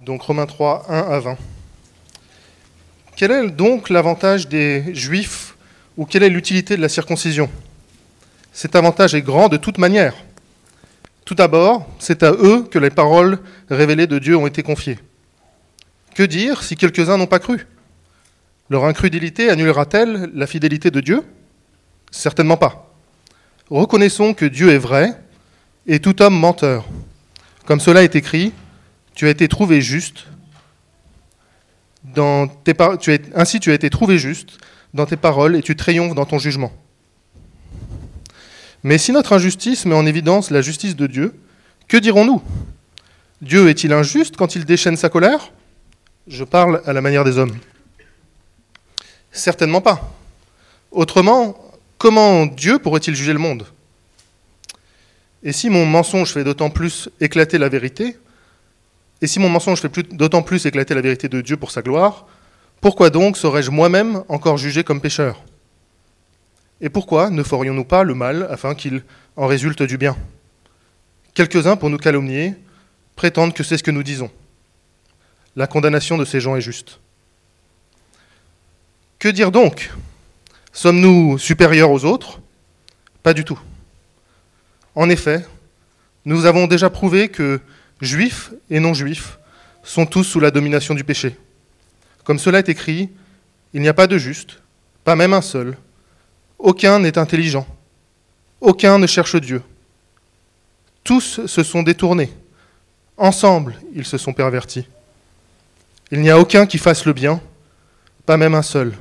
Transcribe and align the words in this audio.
Donc 0.00 0.22
Romains 0.22 0.46
3, 0.46 0.86
1 0.88 0.98
à 1.10 1.18
20. 1.18 1.36
Quel 3.16 3.32
est 3.32 3.50
donc 3.50 3.90
l'avantage 3.90 4.46
des 4.46 4.94
Juifs 4.94 5.56
ou 5.96 6.06
quelle 6.06 6.22
est 6.22 6.28
l'utilité 6.28 6.76
de 6.76 6.82
la 6.82 6.88
circoncision? 6.88 7.50
Cet 8.52 8.76
avantage 8.76 9.16
est 9.16 9.22
grand 9.22 9.48
de 9.48 9.56
toute 9.56 9.76
manière. 9.76 10.14
Tout 11.24 11.34
d'abord, 11.34 11.84
c'est 11.98 12.22
à 12.22 12.30
eux 12.30 12.62
que 12.70 12.78
les 12.78 12.90
paroles 12.90 13.40
révélées 13.68 14.06
de 14.06 14.20
Dieu 14.20 14.36
ont 14.36 14.46
été 14.46 14.62
confiées. 14.62 15.00
Que 16.14 16.22
dire 16.22 16.62
si 16.62 16.76
quelques-uns 16.76 17.16
n'ont 17.16 17.26
pas 17.26 17.40
cru? 17.40 17.66
Leur 18.70 18.84
incrédulité 18.84 19.50
annulera-t-elle 19.50 20.30
la 20.32 20.46
fidélité 20.46 20.92
de 20.92 21.00
Dieu? 21.00 21.24
Certainement 22.12 22.56
pas. 22.56 22.94
Reconnaissons 23.68 24.32
que 24.32 24.44
Dieu 24.44 24.70
est 24.70 24.78
vrai 24.78 25.20
et 25.88 25.98
tout 25.98 26.22
homme 26.22 26.38
menteur. 26.38 26.86
Comme 27.66 27.80
cela 27.80 28.04
est 28.04 28.14
écrit, 28.14 28.52
tu 29.18 29.26
as 29.26 29.30
été 29.30 29.48
trouvé 29.48 29.82
juste. 29.82 30.26
Dans 32.04 32.46
tes 32.46 32.72
tu 33.00 33.18
ainsi 33.34 33.58
tu 33.58 33.72
as 33.72 33.74
été 33.74 33.90
trouvé 33.90 34.16
juste 34.16 34.58
dans 34.94 35.06
tes 35.06 35.16
paroles 35.16 35.56
et 35.56 35.60
tu 35.60 35.74
triomphes 35.74 36.14
dans 36.14 36.24
ton 36.24 36.38
jugement. 36.38 36.72
Mais 38.84 38.96
si 38.96 39.10
notre 39.10 39.32
injustice 39.32 39.86
met 39.86 39.96
en 39.96 40.06
évidence 40.06 40.52
la 40.52 40.62
justice 40.62 40.94
de 40.94 41.08
Dieu, 41.08 41.34
que 41.88 41.96
dirons-nous? 41.96 42.40
Dieu 43.42 43.68
est-il 43.68 43.92
injuste 43.92 44.36
quand 44.36 44.54
il 44.54 44.64
déchaîne 44.64 44.96
sa 44.96 45.08
colère? 45.08 45.50
Je 46.28 46.44
parle 46.44 46.80
à 46.86 46.92
la 46.92 47.00
manière 47.00 47.24
des 47.24 47.38
hommes. 47.38 47.58
Certainement 49.32 49.80
pas. 49.80 50.14
Autrement, 50.92 51.58
comment 51.98 52.46
Dieu 52.46 52.78
pourrait-il 52.78 53.16
juger 53.16 53.32
le 53.32 53.40
monde? 53.40 53.66
Et 55.42 55.50
si 55.52 55.70
mon 55.70 55.86
mensonge 55.86 56.32
fait 56.32 56.44
d'autant 56.44 56.70
plus 56.70 57.08
éclater 57.18 57.58
la 57.58 57.68
vérité, 57.68 58.16
et 59.20 59.26
si 59.26 59.38
mon 59.38 59.48
mensonge 59.48 59.80
fait 59.80 60.14
d'autant 60.14 60.42
plus 60.42 60.64
éclater 60.66 60.94
la 60.94 61.00
vérité 61.00 61.28
de 61.28 61.40
Dieu 61.40 61.56
pour 61.56 61.70
sa 61.70 61.82
gloire, 61.82 62.26
pourquoi 62.80 63.10
donc 63.10 63.36
serais-je 63.36 63.70
moi-même 63.70 64.22
encore 64.28 64.56
jugé 64.56 64.84
comme 64.84 65.00
pécheur? 65.00 65.42
Et 66.80 66.88
pourquoi 66.88 67.30
ne 67.30 67.42
ferions-nous 67.42 67.84
pas 67.84 68.04
le 68.04 68.14
mal 68.14 68.46
afin 68.50 68.74
qu'il 68.74 69.02
en 69.36 69.46
résulte 69.48 69.82
du 69.82 69.98
bien? 69.98 70.16
Quelques-uns, 71.34 71.76
pour 71.76 71.90
nous 71.90 71.98
calomnier, 71.98 72.54
prétendent 73.16 73.52
que 73.52 73.64
c'est 73.64 73.76
ce 73.76 73.82
que 73.82 73.90
nous 73.90 74.04
disons. 74.04 74.30
La 75.56 75.66
condamnation 75.66 76.16
de 76.16 76.24
ces 76.24 76.40
gens 76.40 76.54
est 76.54 76.60
juste. 76.60 77.00
Que 79.18 79.28
dire 79.28 79.50
donc? 79.50 79.90
Sommes-nous 80.72 81.38
supérieurs 81.38 81.90
aux 81.90 82.04
autres? 82.04 82.40
Pas 83.24 83.34
du 83.34 83.44
tout. 83.44 83.58
En 84.94 85.10
effet, 85.10 85.44
nous 86.24 86.44
avons 86.44 86.68
déjà 86.68 86.90
prouvé 86.90 87.28
que 87.28 87.60
juifs 88.00 88.52
et 88.70 88.80
non-juifs 88.80 89.38
sont 89.82 90.06
tous 90.06 90.24
sous 90.24 90.40
la 90.40 90.50
domination 90.50 90.94
du 90.94 91.04
péché. 91.04 91.36
Comme 92.24 92.38
cela 92.38 92.58
est 92.58 92.68
écrit, 92.68 93.08
il 93.74 93.80
n'y 93.80 93.88
a 93.88 93.94
pas 93.94 94.06
de 94.06 94.18
juste, 94.18 94.60
pas 95.04 95.16
même 95.16 95.32
un 95.32 95.40
seul. 95.40 95.76
Aucun 96.58 96.98
n'est 96.98 97.18
intelligent. 97.18 97.66
Aucun 98.60 98.98
ne 98.98 99.06
cherche 99.06 99.36
Dieu. 99.36 99.62
Tous 101.04 101.46
se 101.46 101.62
sont 101.62 101.82
détournés. 101.82 102.32
Ensemble, 103.16 103.76
ils 103.94 104.04
se 104.04 104.18
sont 104.18 104.32
pervertis. 104.32 104.86
Il 106.10 106.20
n'y 106.20 106.30
a 106.30 106.38
aucun 106.38 106.66
qui 106.66 106.78
fasse 106.78 107.04
le 107.04 107.12
bien, 107.12 107.40
pas 108.26 108.36
même 108.36 108.54
un 108.54 108.62
seul. 108.62 108.94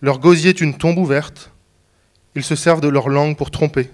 Leur 0.00 0.18
gosier 0.18 0.50
est 0.50 0.60
une 0.60 0.76
tombe 0.76 0.98
ouverte. 0.98 1.50
Ils 2.34 2.44
se 2.44 2.56
servent 2.56 2.80
de 2.80 2.88
leur 2.88 3.08
langue 3.08 3.36
pour 3.36 3.50
tromper. 3.50 3.90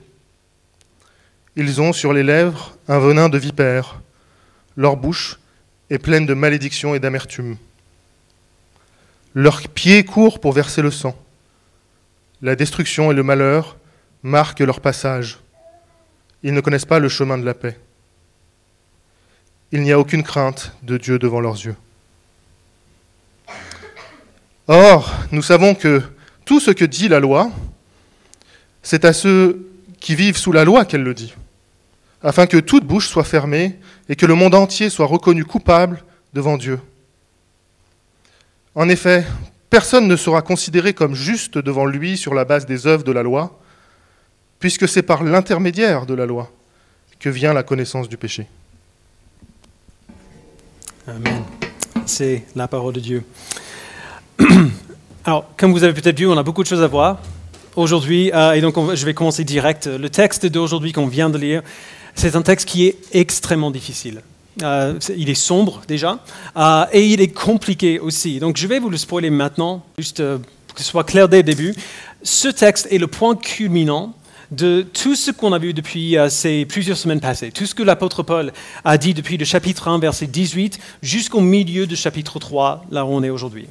Ils 1.56 1.80
ont 1.80 1.92
sur 1.92 2.12
les 2.12 2.22
lèvres 2.22 2.76
un 2.88 2.98
venin 2.98 3.28
de 3.28 3.38
vipère. 3.38 4.00
Leur 4.76 4.96
bouche 4.96 5.38
est 5.90 5.98
pleine 5.98 6.26
de 6.26 6.34
malédiction 6.34 6.94
et 6.94 7.00
d'amertume. 7.00 7.56
Leurs 9.34 9.68
pieds 9.68 10.04
courent 10.04 10.40
pour 10.40 10.52
verser 10.52 10.82
le 10.82 10.90
sang. 10.90 11.16
La 12.42 12.54
destruction 12.54 13.10
et 13.10 13.14
le 13.14 13.22
malheur 13.22 13.76
marquent 14.22 14.60
leur 14.60 14.80
passage. 14.80 15.38
Ils 16.42 16.54
ne 16.54 16.60
connaissent 16.60 16.84
pas 16.84 16.98
le 16.98 17.08
chemin 17.08 17.38
de 17.38 17.44
la 17.44 17.54
paix. 17.54 17.78
Il 19.72 19.82
n'y 19.82 19.92
a 19.92 19.98
aucune 19.98 20.22
crainte 20.22 20.72
de 20.82 20.96
Dieu 20.96 21.18
devant 21.18 21.40
leurs 21.40 21.64
yeux. 21.64 21.76
Or, 24.66 25.14
nous 25.32 25.42
savons 25.42 25.74
que 25.74 26.02
tout 26.44 26.60
ce 26.60 26.70
que 26.70 26.84
dit 26.84 27.08
la 27.08 27.20
loi, 27.20 27.50
c'est 28.82 29.04
à 29.04 29.12
ceux 29.12 29.66
qui 30.00 30.14
vivent 30.14 30.36
sous 30.36 30.52
la 30.52 30.64
loi 30.64 30.84
qu'elle 30.84 31.02
le 31.02 31.14
dit 31.14 31.34
afin 32.22 32.46
que 32.46 32.56
toute 32.56 32.84
bouche 32.84 33.08
soit 33.08 33.24
fermée 33.24 33.78
et 34.08 34.16
que 34.16 34.26
le 34.26 34.34
monde 34.34 34.54
entier 34.54 34.90
soit 34.90 35.06
reconnu 35.06 35.44
coupable 35.44 36.02
devant 36.32 36.56
Dieu. 36.56 36.80
En 38.74 38.88
effet, 38.88 39.24
personne 39.70 40.06
ne 40.08 40.16
sera 40.16 40.42
considéré 40.42 40.94
comme 40.94 41.14
juste 41.14 41.58
devant 41.58 41.86
lui 41.86 42.16
sur 42.16 42.34
la 42.34 42.44
base 42.44 42.66
des 42.66 42.86
œuvres 42.86 43.04
de 43.04 43.12
la 43.12 43.22
loi, 43.22 43.58
puisque 44.58 44.88
c'est 44.88 45.02
par 45.02 45.22
l'intermédiaire 45.22 46.06
de 46.06 46.14
la 46.14 46.26
loi 46.26 46.50
que 47.18 47.28
vient 47.28 47.52
la 47.52 47.62
connaissance 47.62 48.08
du 48.08 48.16
péché. 48.16 48.46
Amen. 51.06 51.42
C'est 52.06 52.44
la 52.54 52.68
parole 52.68 52.94
de 52.94 53.00
Dieu. 53.00 53.24
Alors, 55.24 55.50
comme 55.56 55.72
vous 55.72 55.82
avez 55.82 55.94
peut-être 55.94 56.18
vu, 56.18 56.26
on 56.26 56.36
a 56.36 56.42
beaucoup 56.42 56.62
de 56.62 56.68
choses 56.68 56.82
à 56.82 56.86
voir 56.86 57.20
aujourd'hui, 57.78 58.30
euh, 58.34 58.52
et 58.52 58.60
donc 58.60 58.74
je 58.94 59.06
vais 59.06 59.14
commencer 59.14 59.44
direct. 59.44 59.86
Le 59.86 60.10
texte 60.10 60.46
d'aujourd'hui 60.46 60.92
qu'on 60.92 61.06
vient 61.06 61.30
de 61.30 61.38
lire, 61.38 61.62
c'est 62.14 62.36
un 62.36 62.42
texte 62.42 62.68
qui 62.68 62.86
est 62.86 62.96
extrêmement 63.12 63.70
difficile. 63.70 64.22
Euh, 64.62 64.98
il 65.16 65.30
est 65.30 65.34
sombre 65.34 65.82
déjà, 65.86 66.18
euh, 66.56 66.84
et 66.92 67.06
il 67.06 67.20
est 67.20 67.32
compliqué 67.32 68.00
aussi. 68.00 68.40
Donc 68.40 68.56
je 68.56 68.66
vais 68.66 68.80
vous 68.80 68.90
le 68.90 68.96
spoiler 68.96 69.30
maintenant, 69.30 69.84
juste 69.98 70.22
pour 70.22 70.74
que 70.74 70.82
ce 70.82 70.88
soit 70.88 71.04
clair 71.04 71.28
dès 71.28 71.38
le 71.38 71.42
début. 71.44 71.74
Ce 72.22 72.48
texte 72.48 72.88
est 72.90 72.98
le 72.98 73.06
point 73.06 73.36
culminant 73.36 74.14
de 74.50 74.82
tout 74.82 75.14
ce 75.14 75.30
qu'on 75.30 75.52
a 75.52 75.58
vu 75.58 75.74
depuis 75.74 76.16
ces 76.30 76.64
plusieurs 76.64 76.96
semaines 76.96 77.20
passées, 77.20 77.52
tout 77.52 77.66
ce 77.66 77.74
que 77.74 77.82
l'apôtre 77.82 78.22
Paul 78.22 78.52
a 78.84 78.98
dit 78.98 79.14
depuis 79.14 79.36
le 79.36 79.44
chapitre 79.44 79.88
1, 79.88 79.98
verset 79.98 80.26
18, 80.26 80.78
jusqu'au 81.02 81.40
milieu 81.40 81.86
du 81.86 81.96
chapitre 81.96 82.38
3, 82.38 82.86
là 82.90 83.04
où 83.04 83.10
on 83.10 83.22
est 83.22 83.30
aujourd'hui. 83.30 83.66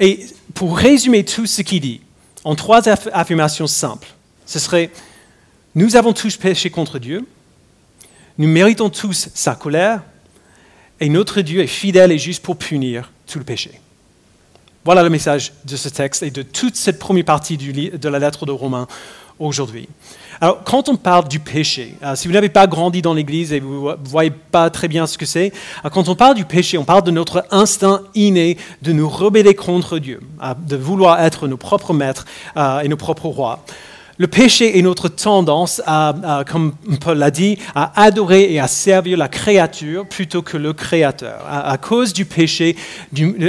Et 0.00 0.26
pour 0.54 0.76
résumer 0.76 1.24
tout 1.24 1.46
ce 1.46 1.62
qu'il 1.62 1.80
dit, 1.80 2.00
en 2.44 2.54
trois 2.54 2.88
affirmations 2.88 3.66
simples, 3.66 4.08
ce 4.46 4.58
serait, 4.58 4.90
nous 5.74 5.96
avons 5.96 6.12
tous 6.12 6.36
péché 6.36 6.70
contre 6.70 6.98
Dieu, 6.98 7.26
nous 8.38 8.48
méritons 8.48 8.90
tous 8.90 9.28
sa 9.34 9.54
colère 9.54 10.02
et 11.00 11.08
notre 11.08 11.40
Dieu 11.40 11.60
est 11.60 11.66
fidèle 11.66 12.12
et 12.12 12.18
juste 12.18 12.42
pour 12.42 12.56
punir 12.56 13.12
tout 13.26 13.38
le 13.38 13.44
péché. 13.44 13.80
Voilà 14.84 15.02
le 15.02 15.10
message 15.10 15.52
de 15.64 15.76
ce 15.76 15.90
texte 15.90 16.22
et 16.22 16.30
de 16.30 16.42
toute 16.42 16.76
cette 16.76 16.98
première 16.98 17.26
partie 17.26 17.58
de 17.58 18.08
la 18.08 18.18
lettre 18.18 18.46
de 18.46 18.52
Romains 18.52 18.88
aujourd'hui. 19.40 19.88
Alors, 20.42 20.62
quand 20.64 20.88
on 20.88 20.96
parle 20.96 21.28
du 21.28 21.38
péché, 21.38 21.96
euh, 22.02 22.14
si 22.14 22.28
vous 22.28 22.32
n'avez 22.32 22.48
pas 22.48 22.66
grandi 22.66 23.02
dans 23.02 23.12
l'Église 23.12 23.52
et 23.52 23.60
vous 23.60 23.90
ne 23.90 23.96
voyez 24.04 24.30
pas 24.30 24.70
très 24.70 24.88
bien 24.88 25.06
ce 25.06 25.18
que 25.18 25.26
c'est, 25.26 25.52
euh, 25.84 25.90
quand 25.90 26.08
on 26.08 26.14
parle 26.14 26.34
du 26.34 26.44
péché, 26.44 26.78
on 26.78 26.84
parle 26.84 27.02
de 27.02 27.10
notre 27.10 27.44
instinct 27.50 28.02
inné 28.14 28.56
de 28.80 28.92
nous 28.92 29.08
rebeller 29.08 29.54
contre 29.54 29.98
Dieu, 29.98 30.20
euh, 30.42 30.54
de 30.66 30.76
vouloir 30.76 31.20
être 31.20 31.48
nos 31.48 31.56
propres 31.56 31.92
maîtres 31.92 32.24
et 32.82 32.88
nos 32.88 32.96
propres 32.96 33.26
rois. 33.26 33.64
Le 34.16 34.26
péché 34.26 34.78
est 34.78 34.82
notre 34.82 35.08
tendance, 35.08 35.80
à, 35.86 36.44
comme 36.46 36.74
Paul 37.00 37.16
l'a 37.16 37.30
dit, 37.30 37.58
à 37.74 38.02
adorer 38.02 38.52
et 38.52 38.60
à 38.60 38.68
servir 38.68 39.16
la 39.16 39.28
créature 39.28 40.06
plutôt 40.06 40.42
que 40.42 40.58
le 40.58 40.74
Créateur. 40.74 41.40
À, 41.48 41.78
cause 41.78 42.12
du 42.12 42.26
péché, 42.26 42.76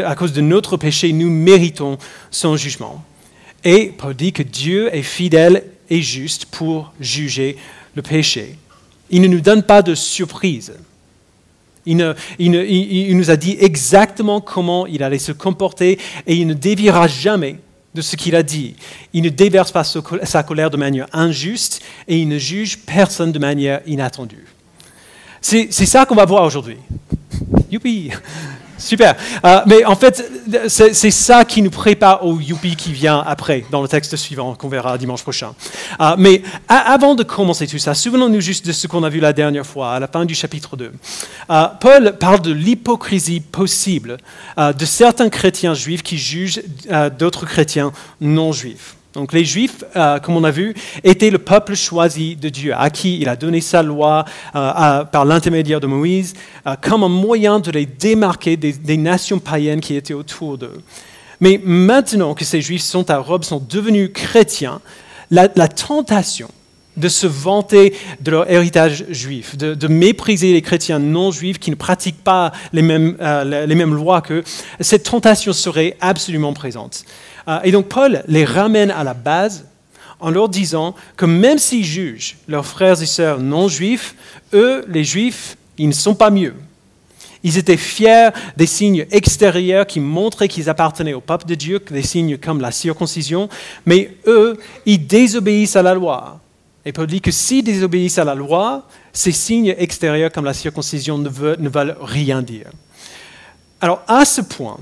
à 0.06 0.16
cause 0.16 0.31
de 0.31 0.40
notre 0.40 0.78
péché, 0.78 1.12
nous 1.12 1.29
méritons 1.29 1.97
son 2.29 2.56
jugement. 2.56 3.03
Et 3.66 3.94
Paul 3.97 4.13
dit 4.13 4.31
que 4.31 4.44
Dieu 4.44 4.96
est 4.96 5.03
fidèle 5.03 5.63
et 5.91 6.02
juste 6.02 6.46
pour 6.46 6.94
juger 7.00 7.57
le 7.94 8.02
péché. 8.02 8.56
Il 9.12 9.22
ne 9.22 9.28
nous 9.28 9.41
donne 9.41 9.62
pas 9.62 9.84
de 9.84 9.94
surprise. 9.94 10.74
Il, 11.85 12.16
il, 12.40 13.17
nous 13.17 13.29
a 13.29 13.35
dit 13.35 13.58
exactement 13.59 14.40
comment 14.40 14.88
il 14.88 15.03
allait 15.03 15.20
se 15.20 15.34
comporter 15.34 15.99
et 16.26 16.35
il 16.35 16.47
ne 16.47 16.53
déviera 16.53 17.08
jamais 17.08 17.58
de 17.93 18.02
ce 18.02 18.16
qu'il 18.16 18.35
a 18.35 18.43
dit. 18.43 18.76
Il 19.14 19.23
ne 19.23 19.29
déverse 19.29 19.72
pas 19.72 19.84
sa 19.84 20.43
colère 20.43 20.70
de 20.70 20.78
manière 20.78 21.08
injuste 21.11 21.82
et 22.08 22.17
il 22.17 22.29
ne 22.29 22.37
juge 22.37 22.79
personne 22.79 23.34
de 23.34 23.40
manière 23.40 23.82
inattendue. 23.85 24.46
C'est 25.41 25.72
ça 25.72 26.05
qu'on 26.05 26.16
va 26.16 26.26
voir 26.26 26.44
aujourd'hui. 26.44 26.78
Youpi 27.72 28.11
Super. 28.81 29.16
Euh, 29.45 29.61
mais 29.67 29.85
en 29.85 29.95
fait, 29.95 30.29
c'est 30.67 31.11
ça 31.11 31.45
qui 31.45 31.61
nous 31.61 31.69
prépare 31.69 32.25
au 32.25 32.39
youpi 32.39 32.75
qui 32.75 32.91
vient 32.91 33.23
après, 33.25 33.63
dans 33.69 33.81
le 33.81 33.87
texte 33.87 34.16
suivant, 34.16 34.55
qu'on 34.55 34.69
verra 34.69 34.97
dimanche 34.97 35.22
prochain. 35.22 35.53
Euh, 35.99 36.16
mais 36.17 36.41
avant 36.67 37.16
de 37.16 37.23
commencer 37.23 37.67
tout 37.67 37.78
ça, 37.78 37.93
souvenons-nous 37.93 38.41
juste 38.41 38.66
de 38.66 38.72
ce 38.72 38.87
qu'on 38.87 39.03
a 39.03 39.09
vu 39.09 39.19
la 39.19 39.33
dernière 39.33 39.66
fois, 39.66 39.93
à 39.93 39.99
la 39.99 40.07
fin 40.07 40.25
du 40.25 40.33
chapitre 40.33 40.75
2. 40.75 40.91
Euh, 41.49 41.67
Paul 41.79 42.17
parle 42.19 42.41
de 42.41 42.51
l'hypocrisie 42.51 43.39
possible 43.39 44.17
de 44.57 44.85
certains 44.85 45.29
chrétiens 45.29 45.73
juifs 45.73 46.03
qui 46.03 46.17
jugent 46.17 46.61
d'autres 47.17 47.45
chrétiens 47.45 47.91
non 48.19 48.51
juifs. 48.51 48.95
Donc 49.13 49.34
les 49.34 49.43
Juifs, 49.43 49.84
euh, 49.96 50.19
comme 50.19 50.37
on 50.37 50.43
a 50.43 50.52
vu, 50.52 50.73
étaient 51.03 51.29
le 51.29 51.37
peuple 51.37 51.75
choisi 51.75 52.35
de 52.35 52.49
Dieu, 52.49 52.73
à 52.75 52.90
qui 52.90 53.19
il 53.19 53.28
a 53.28 53.35
donné 53.35 53.59
sa 53.59 53.84
loi 53.84 54.25
euh, 54.55 55.03
par 55.03 55.25
l'intermédiaire 55.25 55.81
de 55.81 55.87
Moïse, 55.87 56.34
euh, 56.66 56.75
comme 56.81 57.03
un 57.03 57.09
moyen 57.09 57.59
de 57.59 57.72
les 57.72 57.85
démarquer 57.85 58.55
des, 58.55 58.97
nations 58.97 59.40
païennes 59.40 59.81
qui 59.81 59.96
étaient 59.96 60.13
autour 60.13 60.58
d'eux. 60.58 60.81
Mais 61.40 61.59
maintenant 61.63 62.35
que 62.35 62.46
ces 62.46 62.61
Juifs 62.61 62.84
sont 62.84 63.09
à 63.09 63.17
Rome, 63.17 63.43
sont 63.43 63.61
devenus 63.67 64.11
chrétiens, 64.13 64.79
la, 65.29 65.47
tentation 65.67 66.49
de 66.97 67.08
se 67.08 67.25
vanter 67.25 67.96
de 68.19 68.31
leur 68.31 68.52
héritage 68.52 69.05
juif, 69.09 69.58
de, 69.58 69.87
mépriser 69.87 70.53
les 70.53 70.61
chrétiens 70.61 70.99
non 70.99 71.31
juifs 71.31 71.58
qui 71.58 71.72
ne 71.72 71.75
pratiquent 71.75 72.23
pas 72.23 72.52
les 72.73 72.81
mêmes, 72.81 73.16
les 73.46 73.75
mêmes 73.75 73.96
lois 73.96 74.22
qu'eux, 74.22 74.43
cette 74.81 75.03
tentation 75.03 75.53
serait 75.53 75.96
absolument 76.02 76.53
présente. 76.53 77.05
Euh, 77.47 77.59
et 77.64 77.72
donc 77.72 77.88
Paul 77.88 78.23
les 78.28 78.46
ramène 78.46 78.91
à 78.91 79.03
la 79.03 79.14
base 79.14 79.66
en 80.20 80.29
leur 80.29 80.49
disant 80.49 80.96
que 81.17 81.26
même 81.26 81.58
s'ils 81.58 81.84
jugent 81.84 82.38
leurs 82.47 82.66
frères 82.66 83.02
et 83.02 83.05
sœurs 83.05 83.40
non 83.40 83.67
juifs, 83.67 84.16
eux, 84.53 84.85
les 84.88 85.03
juifs, 85.03 85.58
ils 85.78 85.88
ne 85.88 85.93
sont 85.93 86.16
pas 86.16 86.29
mieux. 86.29 86.53
Ils 87.43 87.58
étaient 87.58 87.78
fiers 87.78 88.29
des 88.55 88.67
signes 88.67 89.08
extérieurs 89.09 89.88
qui 89.88 89.99
montraient 89.99 90.47
qu'ils 90.47 90.70
appartenaient 90.70 91.14
au 91.14 91.22
peuple 91.22 91.46
de 91.46 91.55
Dieu, 91.55 91.79
des 91.90 92.03
signes 92.03 92.38
comme 92.38 92.61
la 92.61 92.72
circoncision, 92.72 93.49
mais 93.85 94.16
eux, 94.28 94.59
ils 94.85 95.08
désobéissent 95.08 95.76
à 95.76 95.82
la 95.82 95.96
loi. 95.96 96.40
Et 96.85 96.91
Paul 96.91 97.08
dit 97.08 97.22
que 97.22 97.32
s'ils 97.32 97.64
désobéissent 97.64 98.20
à 98.20 98.23
la 98.23 98.35
loi, 98.35 98.87
ces 99.11 99.32
signes 99.32 99.76
extérieurs 99.78 100.32
comme 100.32 100.46
la 100.46 100.53
circoncision 100.53 101.17
ne 101.17 101.29
veulent, 101.29 101.59
ne 101.59 101.70
veulent 101.70 101.97
rien 101.99 102.44
dire. 102.44 102.67
Alors 103.79 104.03
à 104.08 104.23
ce 104.26 104.41
point, 104.41 104.78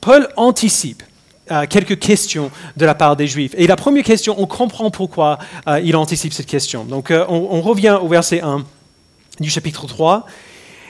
Paul 0.00 0.28
anticipe 0.36 1.04
euh, 1.50 1.66
quelques 1.68 1.98
questions 1.98 2.52
de 2.76 2.86
la 2.86 2.94
part 2.94 3.16
des 3.16 3.26
Juifs. 3.26 3.52
Et 3.58 3.66
la 3.66 3.74
première 3.74 4.04
question, 4.04 4.36
on 4.38 4.46
comprend 4.46 4.92
pourquoi 4.92 5.40
euh, 5.66 5.80
il 5.80 5.96
anticipe 5.96 6.32
cette 6.32 6.46
question. 6.46 6.84
Donc 6.84 7.10
euh, 7.10 7.24
on, 7.28 7.60
revient 7.60 7.98
au 8.00 8.06
verset 8.06 8.40
1 8.42 8.64
du 9.40 9.50
chapitre 9.50 9.88
3. 9.88 10.24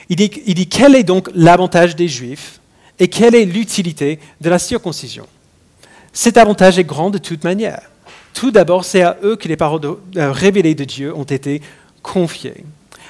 Il 0.09 0.15
dit, 0.17 0.69
quel 0.69 0.93
est 0.95 1.03
donc 1.03 1.27
l'avantage 1.33 1.95
des 1.95 2.07
Juifs 2.07 2.59
et 2.99 3.07
quelle 3.07 3.33
est 3.33 3.45
l'utilité 3.45 4.19
de 4.41 4.49
la 4.51 4.59
circoncision? 4.59 5.25
Cet 6.11 6.37
avantage 6.37 6.77
est 6.77 6.83
grand 6.83 7.09
de 7.09 7.17
toute 7.17 7.43
manière. 7.43 7.81
Tout 8.35 8.51
d'abord, 8.51 8.85
c'est 8.85 9.01
à 9.01 9.17
eux 9.23 9.35
que 9.35 9.47
les 9.47 9.57
paroles 9.57 9.97
révélées 10.15 10.75
de 10.75 10.83
Dieu 10.83 11.15
ont 11.15 11.23
été 11.23 11.63
confiées. 12.03 12.63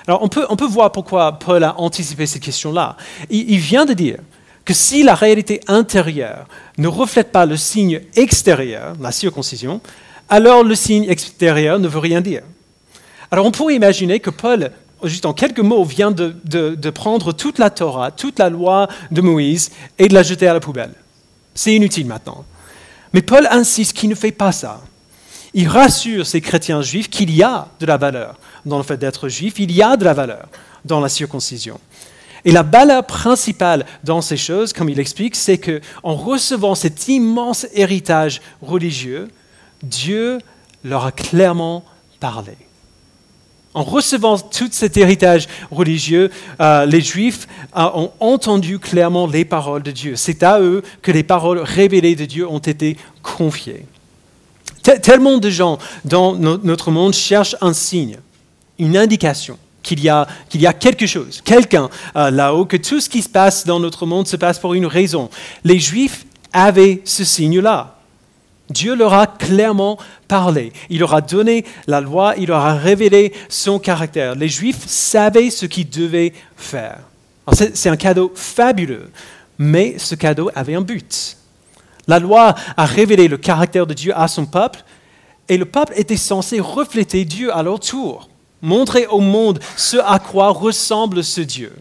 Alors 0.07 0.23
on 0.23 0.29
peut, 0.29 0.45
on 0.47 0.55
peut 0.55 0.65
voir 0.65 0.93
pourquoi 0.93 1.39
Paul 1.39 1.65
a 1.65 1.77
anticipé 1.77 2.25
cette 2.25 2.41
question-là. 2.41 2.95
il 3.29 3.57
vient 3.57 3.83
de 3.83 3.93
dire 3.93 4.19
que 4.65 4.73
si 4.73 5.03
la 5.03 5.15
réalité 5.15 5.61
intérieure 5.67 6.47
ne 6.77 6.87
reflète 6.87 7.31
pas 7.31 7.45
le 7.45 7.57
signe 7.57 8.01
extérieur, 8.15 8.93
la 8.99 9.11
circoncision, 9.11 9.81
alors 10.29 10.63
le 10.63 10.75
signe 10.75 11.05
extérieur 11.09 11.79
ne 11.79 11.87
veut 11.87 11.99
rien 11.99 12.21
dire. 12.21 12.43
Alors 13.29 13.45
on 13.45 13.51
pourrait 13.51 13.75
imaginer 13.75 14.19
que 14.19 14.29
Paul, 14.29 14.71
juste 15.03 15.25
en 15.25 15.33
quelques 15.33 15.59
mots, 15.59 15.83
vient 15.83 16.11
de, 16.11 16.89
prendre 16.91 17.33
toute 17.33 17.59
la 17.59 17.69
Torah, 17.69 18.11
toute 18.11 18.39
la 18.39 18.49
loi 18.49 18.87
de 19.11 19.21
Moïse 19.21 19.71
et 19.99 20.07
de 20.07 20.13
la 20.13 20.23
jeter 20.23 20.47
à 20.47 20.53
la 20.53 20.59
poubelle. 20.59 20.93
C'est 21.53 21.75
inutile 21.75 22.07
maintenant. 22.07 22.45
Mais 23.11 23.21
Paul 23.21 23.47
insiste 23.51 23.93
qu'il 23.93 24.09
ne 24.09 24.15
fait 24.15 24.31
pas 24.31 24.51
ça. 24.51 24.81
Il 25.53 25.67
rassure 25.67 26.25
ces 26.25 26.41
chrétiens 26.41 26.81
juifs 26.81 27.09
qu'il 27.09 27.35
y 27.35 27.43
a 27.43 27.67
de 27.79 27.85
la 27.85 27.97
valeur 27.97 28.39
dans 28.65 28.77
le 28.77 28.83
fait 28.83 28.97
d'être 28.97 29.29
juif, 29.29 29.55
il 29.59 29.71
y 29.71 29.83
a 29.83 29.97
de 29.97 30.05
la 30.05 30.13
valeur 30.13 30.47
dans 30.85 30.99
la 30.99 31.09
circoncision. 31.09 31.79
Et 32.45 32.51
la 32.51 32.63
valeur 32.63 33.05
principale 33.05 33.85
dans 34.03 34.21
ces 34.21 34.37
choses, 34.37 34.73
comme 34.73 34.89
il 34.89 34.99
explique, 34.99 35.35
c'est 35.35 35.57
que 35.57 35.79
en 36.03 36.15
recevant 36.15 36.75
cet 36.75 37.07
immense 37.07 37.65
héritage 37.73 38.41
religieux, 38.61 39.29
Dieu 39.81 40.39
leur 40.83 41.05
a 41.05 41.11
clairement 41.11 41.85
parlé. 42.19 42.57
En 43.73 43.83
recevant 43.83 44.37
tout 44.37 44.69
cet 44.71 44.97
héritage 44.97 45.47
religieux, 45.71 46.29
euh, 46.59 46.85
les 46.85 47.01
Juifs 47.01 47.47
euh, 47.75 47.89
ont 47.95 48.11
entendu 48.19 48.77
clairement 48.77 49.25
les 49.25 49.45
paroles 49.45 49.81
de 49.81 49.91
Dieu. 49.91 50.15
C'est 50.15 50.43
à 50.43 50.59
eux 50.59 50.83
que 51.01 51.11
les 51.11 51.23
paroles 51.23 51.59
révélées 51.59 52.15
de 52.15 52.25
Dieu 52.25 52.47
ont 52.47 52.59
été 52.59 52.97
confiées. 53.23 53.85
Tellement 55.01 55.37
de 55.37 55.49
gens 55.49 55.79
dans 56.03 56.35
notre 56.35 56.91
monde 56.91 57.13
cherchent 57.13 57.55
un 57.61 57.71
signe, 57.71 58.17
une 58.77 58.97
indication 58.97 59.57
qu'il 59.83 59.99
y, 59.99 60.09
a, 60.09 60.25
quelque 60.73 61.05
chose, 61.05 61.41
quelqu'un 61.43 61.89
euh, 62.15 62.31
là-haut, 62.31 62.65
que 62.65 62.77
tout 62.77 63.01
ce 63.01 63.09
qui 63.09 63.21
se 63.21 63.29
passe 63.29 63.65
dans 63.65 63.79
notre 63.79 64.05
monde 64.05 64.27
se 64.27 64.37
passe 64.37 64.57
pour 64.57 64.73
une 64.73 64.85
raison. 64.85 65.29
Les 65.63 65.77
Juifs 65.77 66.25
avaient 66.53 67.01
ce 67.03 67.25
signe-là. 67.25 67.97
Dieu 68.69 68.95
leur 68.95 69.13
a 69.13 69.27
clairement 69.27 69.99
parlé. 70.27 70.71
Il 70.89 70.99
leur 70.99 71.13
a 71.13 71.21
donné 71.21 71.65
la 71.85 71.99
loi, 71.99 72.33
il 72.37 72.47
leur 72.47 72.65
a 72.65 72.75
révélé 72.75 73.33
son 73.49 73.77
caractère. 73.77 74.35
Les 74.35 74.47
Juifs 74.47 74.87
savaient 74.87 75.49
ce 75.49 75.65
qu'ils 75.65 75.89
devaient 75.89 76.33
faire. 76.55 76.99
C'est 77.51 77.89
un 77.89 77.97
cadeau 77.97 78.31
fabuleux, 78.33 79.11
mais 79.57 79.95
ce 79.97 80.15
cadeau 80.15 80.49
avait 80.55 80.75
un 80.75 80.81
but. 80.81 81.37
La 82.07 82.19
loi 82.19 82.55
a 82.77 82.85
révélé 82.85 83.27
le 83.27 83.37
caractère 83.37 83.85
de 83.85 83.93
Dieu 83.93 84.13
à 84.15 84.29
son 84.29 84.45
peuple, 84.45 84.83
et 85.49 85.57
le 85.57 85.65
peuple 85.65 85.93
était 85.97 86.17
censé 86.17 86.61
refléter 86.61 87.25
Dieu 87.25 87.53
à 87.53 87.61
leur 87.63 87.81
tour 87.81 88.29
montrer 88.63 89.05
au 89.05 89.19
monde 89.19 89.59
ce 89.77 89.97
à 89.97 90.17
quoi 90.17 90.49
ressemble 90.49 91.23
ce 91.23 91.41
Dieu. 91.41 91.73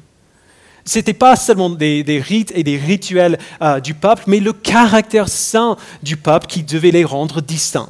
Ce 0.85 0.99
n'était 0.99 1.15
pas 1.15 1.37
seulement 1.37 1.71
des, 1.71 2.23
rites 2.23 2.53
et 2.55 2.65
des 2.65 2.77
rituels 2.77 3.39
euh, 3.63 3.81
du 3.81 3.95
peuple, 3.95 4.25
mais 4.27 4.41
le 4.41 4.53
caractère 4.53 5.29
saint 5.29 5.77
du 6.03 6.17
peuple 6.17 6.49
qui 6.49 6.65
devait 6.65 6.91
les 6.91 7.05
rendre 7.05 7.41
distincts 7.41 7.89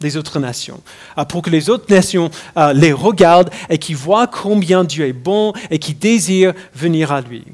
des 0.00 0.16
autres 0.16 0.40
nations, 0.40 0.80
euh, 1.18 1.24
pour 1.26 1.42
que 1.42 1.50
les 1.50 1.68
autres 1.68 1.92
nations 1.92 2.30
euh, 2.56 2.72
les 2.72 2.92
regardent 2.92 3.50
et 3.68 3.76
qui 3.76 3.92
voient 3.92 4.26
combien 4.26 4.82
Dieu 4.84 5.06
est 5.06 5.12
bon 5.12 5.52
et 5.70 5.78
qui 5.78 5.92
désirent 5.92 6.54
venir 6.74 7.12
à 7.12 7.20
lui. 7.20 7.44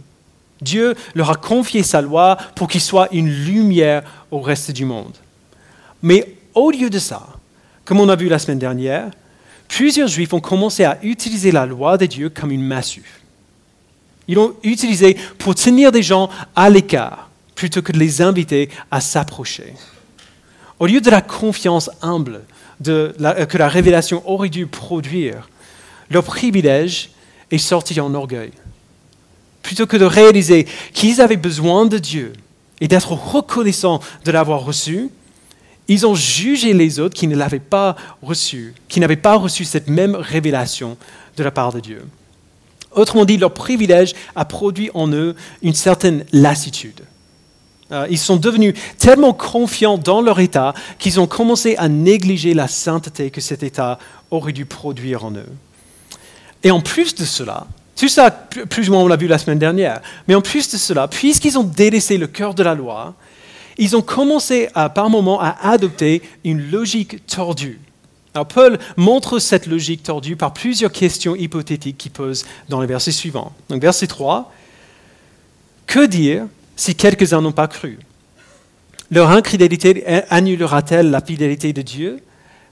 Dieu 0.60 0.94
leur 1.16 1.30
a 1.30 1.34
confié 1.34 1.82
sa 1.82 2.00
loi 2.00 2.38
pour 2.54 2.68
qu'il 2.68 2.80
soit 2.80 3.08
une 3.12 3.28
lumière 3.28 4.04
au 4.30 4.40
reste 4.40 4.70
du 4.70 4.84
monde. 4.84 5.14
Mais 6.02 6.36
au 6.54 6.70
lieu 6.70 6.88
de 6.88 7.00
ça, 7.00 7.26
comme 7.84 7.98
on 7.98 8.08
a 8.08 8.16
vu 8.16 8.28
la 8.28 8.38
semaine 8.38 8.60
dernière, 8.60 9.10
plusieurs 9.68 10.08
juifs 10.08 10.32
ont 10.32 10.40
commencé 10.40 10.84
à 10.84 10.98
utiliser 11.02 11.52
la 11.52 11.66
loi 11.66 11.98
de 11.98 12.06
Dieu 12.06 12.28
comme 12.28 12.50
une 12.50 12.62
massue. 12.62 13.20
Ils 14.28 14.34
l'ont 14.34 14.54
utilisée 14.62 15.16
pour 15.38 15.54
tenir 15.54 15.92
des 15.92 16.02
gens 16.02 16.30
à 16.54 16.68
l'écart 16.70 17.30
plutôt 17.54 17.82
que 17.82 17.92
de 17.92 17.98
les 17.98 18.20
inviter 18.20 18.68
à 18.90 19.00
s'approcher. 19.00 19.74
Au 20.78 20.86
lieu 20.86 21.00
de 21.00 21.10
la 21.10 21.22
confiance 21.22 21.90
humble 22.02 22.42
que 22.84 23.14
la 23.18 23.68
révélation 23.68 24.22
aurait 24.28 24.50
dû 24.50 24.66
produire, 24.66 25.48
leur 26.10 26.24
privilège 26.24 27.10
est 27.50 27.58
sorti 27.58 27.98
en 28.00 28.14
orgueil. 28.14 28.50
Plutôt 29.62 29.86
que 29.86 29.96
de 29.96 30.04
réaliser 30.04 30.66
qu'ils 30.92 31.20
avaient 31.20 31.36
besoin 31.36 31.86
de 31.86 31.98
Dieu 31.98 32.32
et 32.80 32.88
d'être 32.88 33.12
reconnaissants 33.12 34.00
de 34.24 34.30
l'avoir 34.30 34.64
reçu, 34.64 35.08
ils 35.88 36.06
ont 36.06 36.14
jugé 36.14 36.72
les 36.72 36.98
autres 36.98 37.14
qui 37.14 37.28
ne 37.28 37.36
l'avaient 37.36 37.58
pas 37.58 37.96
reçu, 38.22 38.74
qui 38.88 39.00
n'avaient 39.00 39.16
pas 39.16 39.36
reçu 39.36 39.64
cette 39.64 39.88
même 39.88 40.16
révélation 40.16 40.96
de 41.36 41.44
la 41.44 41.50
part 41.50 41.72
de 41.72 41.80
Dieu. 41.80 42.04
Autrement 42.92 43.24
dit, 43.24 43.36
leur 43.36 43.52
privilège 43.52 44.14
a 44.34 44.44
produit 44.44 44.90
en 44.94 45.12
eux 45.12 45.36
une 45.62 45.74
certaine 45.74 46.24
lassitude. 46.32 47.02
Euh, 47.92 48.06
ils 48.10 48.18
sont 48.18 48.36
devenus 48.36 48.74
tellement 48.98 49.32
confiants 49.32 49.98
dans 49.98 50.20
leur 50.20 50.40
état 50.40 50.74
qu'ils 50.98 51.20
ont 51.20 51.28
commencé 51.28 51.76
à 51.76 51.88
négliger 51.88 52.52
la 52.52 52.66
sainteté 52.66 53.30
que 53.30 53.40
cet 53.40 53.62
état 53.62 53.98
aurait 54.30 54.52
dû 54.52 54.64
produire 54.64 55.24
en 55.24 55.32
eux. 55.32 55.48
Et 56.64 56.72
en 56.72 56.80
plus 56.80 57.14
de 57.14 57.24
cela, 57.24 57.66
tout 57.94 58.08
ça, 58.08 58.30
plus 58.30 58.88
ou 58.88 58.92
moins 58.92 59.02
on 59.02 59.08
l'a 59.08 59.16
vu 59.16 59.28
la 59.28 59.38
semaine 59.38 59.58
dernière, 59.58 60.00
mais 60.26 60.34
en 60.34 60.42
plus 60.42 60.68
de 60.70 60.76
cela, 60.76 61.06
puisqu'ils 61.06 61.58
ont 61.58 61.62
délaissé 61.62 62.18
le 62.18 62.26
cœur 62.26 62.54
de 62.54 62.62
la 62.62 62.74
loi, 62.74 63.14
ils 63.78 63.96
ont 63.96 64.02
commencé 64.02 64.68
à, 64.74 64.88
par 64.88 65.10
moments 65.10 65.40
à 65.40 65.56
adopter 65.62 66.22
une 66.44 66.70
logique 66.70 67.26
tordue. 67.26 67.80
Alors 68.34 68.46
Paul 68.46 68.78
montre 68.96 69.38
cette 69.38 69.66
logique 69.66 70.02
tordue 70.02 70.36
par 70.36 70.52
plusieurs 70.52 70.92
questions 70.92 71.34
hypothétiques 71.34 71.96
qu'il 71.96 72.12
pose 72.12 72.44
dans 72.68 72.80
les 72.80 72.86
versets 72.86 73.12
suivants. 73.12 73.52
Donc 73.70 73.80
verset 73.80 74.06
3, 74.06 74.52
que 75.86 76.04
dire 76.04 76.46
si 76.76 76.94
quelques-uns 76.94 77.40
n'ont 77.40 77.52
pas 77.52 77.68
cru? 77.68 77.98
Leur 79.10 79.30
incrédulité 79.30 80.04
annulera-t-elle 80.30 81.10
la 81.10 81.20
fidélité 81.20 81.72
de 81.72 81.80
Dieu? 81.80 82.20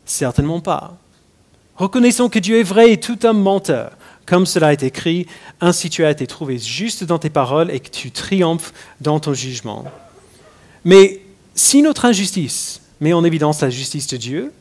Certainement 0.04 0.60
pas. 0.60 0.98
Reconnaissons 1.76 2.28
que 2.28 2.38
Dieu 2.38 2.58
est 2.58 2.64
vrai 2.64 2.92
et 2.92 3.00
tout 3.00 3.18
un 3.22 3.32
menteur. 3.32 3.92
Comme 4.26 4.46
cela 4.46 4.72
est 4.72 4.82
écrit, 4.82 5.26
ainsi 5.60 5.90
tu 5.90 6.04
as 6.04 6.10
été 6.10 6.26
trouvé 6.26 6.58
juste 6.58 7.04
dans 7.04 7.18
tes 7.18 7.30
paroles 7.30 7.70
et 7.70 7.80
que 7.80 7.90
tu 7.90 8.10
triomphes 8.10 8.72
dans 9.00 9.20
ton 9.20 9.32
jugement. 9.32 9.84
Mais 10.84 11.20
si 11.54 11.82
notre 11.82 12.04
injustice 12.04 12.80
met 13.00 13.12
en 13.12 13.24
évidence 13.24 13.60
la 13.60 13.70
justice 13.70 14.06
de 14.06 14.16
Dieu, 14.16 14.52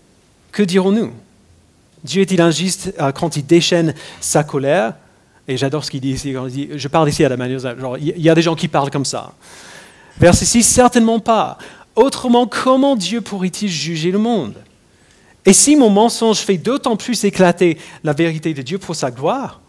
que 0.52 0.64
dirons-nous? 0.64 1.12
Dieu 2.04 2.22
est-il 2.22 2.42
injuste 2.42 2.94
euh, 3.00 3.12
quand 3.12 3.38
il 3.38 3.46
déchaîne 3.46 3.94
sa 4.20 4.44
colère? 4.44 4.96
Et 5.48 5.58
j'adore 5.58 5.84
ce 5.84 5.92
qu'il 5.92 6.02
dit 6.02 6.12
ici, 6.12 6.34
je 6.76 6.88
parle 6.88 7.10
ici 7.10 7.24
à 7.26 7.30
la 7.30 7.38
manière, 7.38 7.60
genre, 7.78 7.98
il 7.98 8.20
y 8.20 8.30
a 8.30 8.36
des 8.36 8.42
gens 8.42 8.56
qui 8.56 8.68
parlent 8.68 8.92
comme 8.92 9.06
ça. 9.06 9.34
Verset 10.18 10.46
6, 10.46 10.64
certainement 10.64 11.20
pas. 11.20 11.58
Autrement, 11.96 12.48
comment 12.48 12.96
Dieu 12.96 13.22
pourrait-il 13.22 13.70
juger 13.70 14.12
le 14.12 14.20
monde? 14.20 14.56
Et 15.46 15.54
si 15.54 15.76
mon 15.76 15.90
mensonge 15.90 16.40
fait 16.40 16.58
d'autant 16.58 16.96
plus 16.96 17.26
éclater 17.26 17.78
la 18.04 18.14
vérité 18.14 18.54
de 18.54 18.62
Dieu 18.62 18.78
pour 18.78 18.96
sa 18.96 19.12
gloire, 19.12 19.60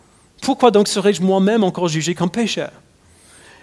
pourquoi 0.40 0.70
donc 0.70 0.86
serais-je 0.86 1.22
moi-même 1.22 1.64
encore 1.64 1.88
jugé 1.88 2.14
comme 2.14 2.30
pécheur? 2.30 2.70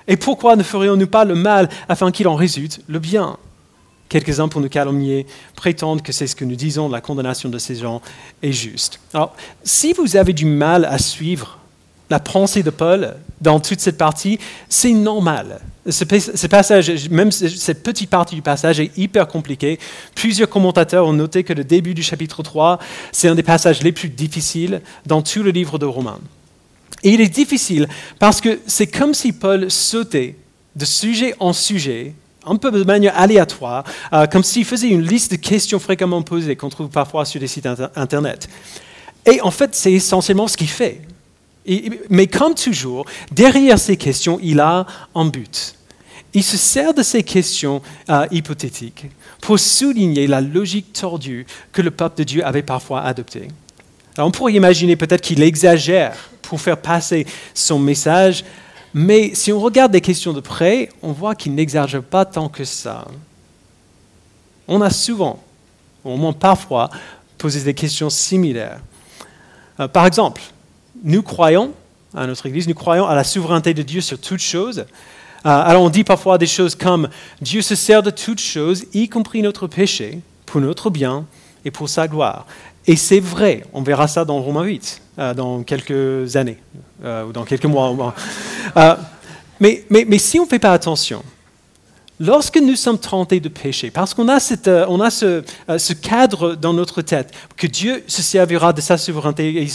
Et 0.08 0.18
pourquoi 0.18 0.56
ne 0.56 0.64
ferions-nous 0.64 1.08
pas 1.08 1.26
le 1.26 1.36
mal 1.36 1.70
afin 1.88 2.12
qu'il 2.12 2.28
en 2.28 2.36
résulte 2.36 2.82
le 2.88 3.00
bien? 3.00 3.38
Quelques-uns 4.10 4.50
pour 4.50 4.60
nous 4.60 4.68
calomnier 4.68 5.26
prétendent 5.56 6.02
que 6.02 6.12
c'est 6.12 6.28
ce 6.28 6.36
que 6.36 6.44
nous 6.44 6.58
disons, 6.58 6.90
la 6.90 7.00
condamnation 7.00 7.48
de 7.48 7.58
ces 7.58 7.76
gens 7.76 8.02
est 8.44 8.52
juste. 8.52 9.00
Alors, 9.14 9.34
si 9.64 9.94
vous 9.94 10.18
avez 10.18 10.34
du 10.34 10.46
mal 10.46 10.84
à 10.84 10.98
suivre 10.98 11.60
la 12.10 12.20
pensée 12.20 12.62
de 12.62 12.72
Paul 12.72 13.16
dans 13.40 13.62
toute 13.62 13.80
cette 13.80 13.98
partie, 13.98 14.38
c'est 14.68 14.92
normal. 14.92 15.62
Ce, 15.90 16.04
passage, 16.04 17.10
même 17.10 17.32
cette 17.32 17.84
petite 17.84 18.10
partie 18.10 18.36
du 18.36 18.42
passage 18.42 18.82
est 18.82 18.96
hyper 18.98 19.28
compliqué. 19.28 19.80
Plusieurs 20.14 20.50
commentateurs 20.50 21.08
ont 21.08 21.14
noté 21.14 21.44
que 21.44 21.54
le 21.54 21.64
début 21.64 21.94
du 21.94 22.04
chapitre 22.04 22.44
3, 22.44 22.80
c'est 23.14 23.30
un 23.30 23.36
des 23.36 23.44
passages 23.44 23.82
les 23.82 23.94
plus 23.94 24.10
difficiles 24.10 24.82
dans 25.06 25.22
tout 25.22 25.42
le 25.42 25.52
livre 25.52 25.80
de 25.80 25.86
Romains. 25.86 26.20
Et 27.04 27.12
il 27.12 27.22
est 27.22 27.34
difficile 27.34 27.88
parce 28.20 28.42
que 28.42 28.60
c'est 28.68 28.88
comme 28.88 29.14
si 29.14 29.32
Paul 29.32 29.70
sautait 29.72 30.36
de 30.76 30.86
sujet 30.86 31.36
en 31.40 31.54
sujet 31.54 32.14
un 32.46 32.56
peu 32.56 32.72
de 32.72 32.84
manière 32.84 33.18
aléatoire, 33.20 33.84
euh, 34.14 34.26
comme 34.26 34.44
s'il 34.44 34.66
faisait 34.66 34.88
une 34.88 35.02
liste 35.02 35.32
de 35.32 35.36
questions 35.36 35.80
fréquemment 35.80 36.22
posées 36.22 36.56
qu'on 36.56 36.70
trouve 36.70 36.90
parfois 36.90 37.26
sur 37.26 37.40
des 37.40 37.48
sites 37.48 37.68
Internet. 37.96 38.50
Et 39.26 39.42
en 39.42 39.52
fait, 39.52 39.76
c'est 39.76 39.94
essentiellement 39.94 40.48
ce 40.48 40.58
qu'il 40.58 40.70
fait. 40.70 41.02
mais 42.10 42.28
comme 42.28 42.56
toujours, 42.56 43.06
derrière 43.32 43.78
ces 43.78 43.98
questions, 43.98 44.40
il 44.42 44.60
a 44.60 44.88
un 45.14 45.26
but. 45.26 45.76
Il 46.34 46.44
se 46.44 46.58
sert 46.58 46.94
de 46.94 47.04
ces 47.04 47.24
questions 47.24 47.82
euh, 48.10 48.26
hypothétiques 48.32 49.06
pour 49.42 49.60
souligner 49.60 50.28
la 50.28 50.42
logique 50.42 50.94
tordue 50.94 51.46
que 51.74 51.82
le 51.82 51.92
peuple 51.92 52.20
de 52.20 52.24
Dieu 52.24 52.46
avait 52.46 52.64
parfois 52.64 53.02
adoptée. 53.02 53.50
Alors 54.18 54.28
on 54.28 54.32
pourrait 54.32 54.54
imaginer 54.54 54.96
peut-être 54.96 55.22
qu'il 55.22 55.42
exagère 55.42 56.16
pour 56.42 56.60
faire 56.60 56.78
passer 56.78 57.26
son 57.54 57.80
message 57.80 58.44
mais 58.94 59.34
si 59.36 59.54
on 59.54 59.60
regarde 59.60 59.94
les 59.94 60.02
questions 60.02 60.34
de 60.34 60.42
près, 60.42 60.90
on 61.02 61.12
voit 61.14 61.36
qu'il 61.36 61.56
n'exagère 61.56 62.04
pas 62.04 62.26
tant 62.26 62.50
que 62.50 62.66
ça. 62.66 63.06
On 64.68 64.82
a 64.82 64.90
souvent, 64.90 65.42
au 66.04 66.18
moins 66.18 66.34
parfois, 66.34 66.90
posé 67.38 67.62
des 67.62 67.74
questions 67.74 68.10
similaires. 68.10 68.82
Euh, 69.80 69.88
par 69.88 70.06
exemple, 70.06 70.42
nous 71.04 71.24
croyons, 71.24 71.72
à 72.14 72.28
notre 72.28 72.46
Église, 72.46 72.68
nous 72.68 72.76
croyons 72.76 73.08
à 73.08 73.16
la 73.16 73.24
souveraineté 73.24 73.74
de 73.74 73.82
Dieu 73.82 74.02
sur 74.02 74.20
toutes 74.20 74.42
choses. 74.42 74.80
Euh, 74.80 74.86
alors 75.44 75.84
on 75.84 75.90
dit 75.90 76.04
parfois 76.04 76.38
des 76.38 76.48
choses 76.48 76.76
comme 76.76 77.10
Dieu 77.42 77.62
se 77.62 77.76
sert 77.76 78.04
de 78.04 78.12
toutes 78.12 78.42
choses, 78.42 78.86
y 78.94 79.08
compris 79.08 79.42
notre 79.42 79.68
péché, 79.68 80.20
pour 80.46 80.60
notre 80.60 80.90
bien 80.90 81.26
et 81.64 81.72
pour 81.72 81.88
sa 81.88 82.10
gloire. 82.10 82.46
Et 82.88 82.96
c'est 82.96 83.20
vrai, 83.20 83.64
on 83.74 83.84
verra 83.84 84.08
ça 84.08 84.26
dans 84.26 84.42
Romains 84.42 84.64
8, 84.64 85.02
euh, 85.20 85.34
dans 85.34 85.64
quelques 85.64 86.36
années, 86.36 86.58
euh, 87.04 87.26
ou 87.26 87.32
dans 87.32 87.44
quelques 87.44 87.66
mois. 87.66 88.16
Euh, 88.76 88.96
mais, 89.60 89.86
mais, 89.90 90.18
si 90.18 90.40
on 90.40 90.46
ne 90.46 90.50
fait 90.50 90.58
pas 90.58 90.74
attention, 90.74 91.24
lorsque 92.20 92.58
nous 92.58 92.76
sommes 92.76 92.98
tentés 92.98 93.40
de 93.40 93.50
pécher, 93.50 93.92
parce 93.92 94.16
qu'on 94.16 94.28
a, 94.28 94.40
cette, 94.40 94.68
on 94.68 95.00
a 95.00 95.12
ce, 95.12 95.94
cadre 95.94 96.56
dans 96.56 96.74
notre 96.74 97.04
tête, 97.04 97.32
que 97.56 97.68
Dieu 97.68 98.04
se 98.08 98.24
servira 98.24 98.74
de 98.74 98.82
sa 98.82 98.98
souveraineté, 98.98 99.68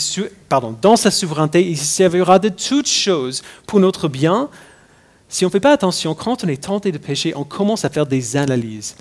pardon, 0.49 0.75
dans 0.81 0.97
sa 0.97 1.09
souveraineté, 1.09 1.65
il 1.65 1.77
se 1.77 1.85
servira 1.85 2.39
de 2.39 2.49
toutes 2.49 2.89
choses 2.89 3.41
pour 3.65 3.79
notre 3.79 4.09
bien, 4.09 4.49
si 5.29 5.45
on 5.45 5.47
ne 5.47 5.51
fait 5.51 5.61
pas 5.61 5.71
attention, 5.71 6.13
quand 6.13 6.43
on 6.43 6.47
est 6.47 6.61
tenté 6.61 6.91
de 6.91 6.97
pécher, 6.97 7.33
on 7.35 7.45
commence 7.45 7.85
à 7.85 7.89
faire 7.89 8.05
des 8.05 8.35
analyses 8.35 8.95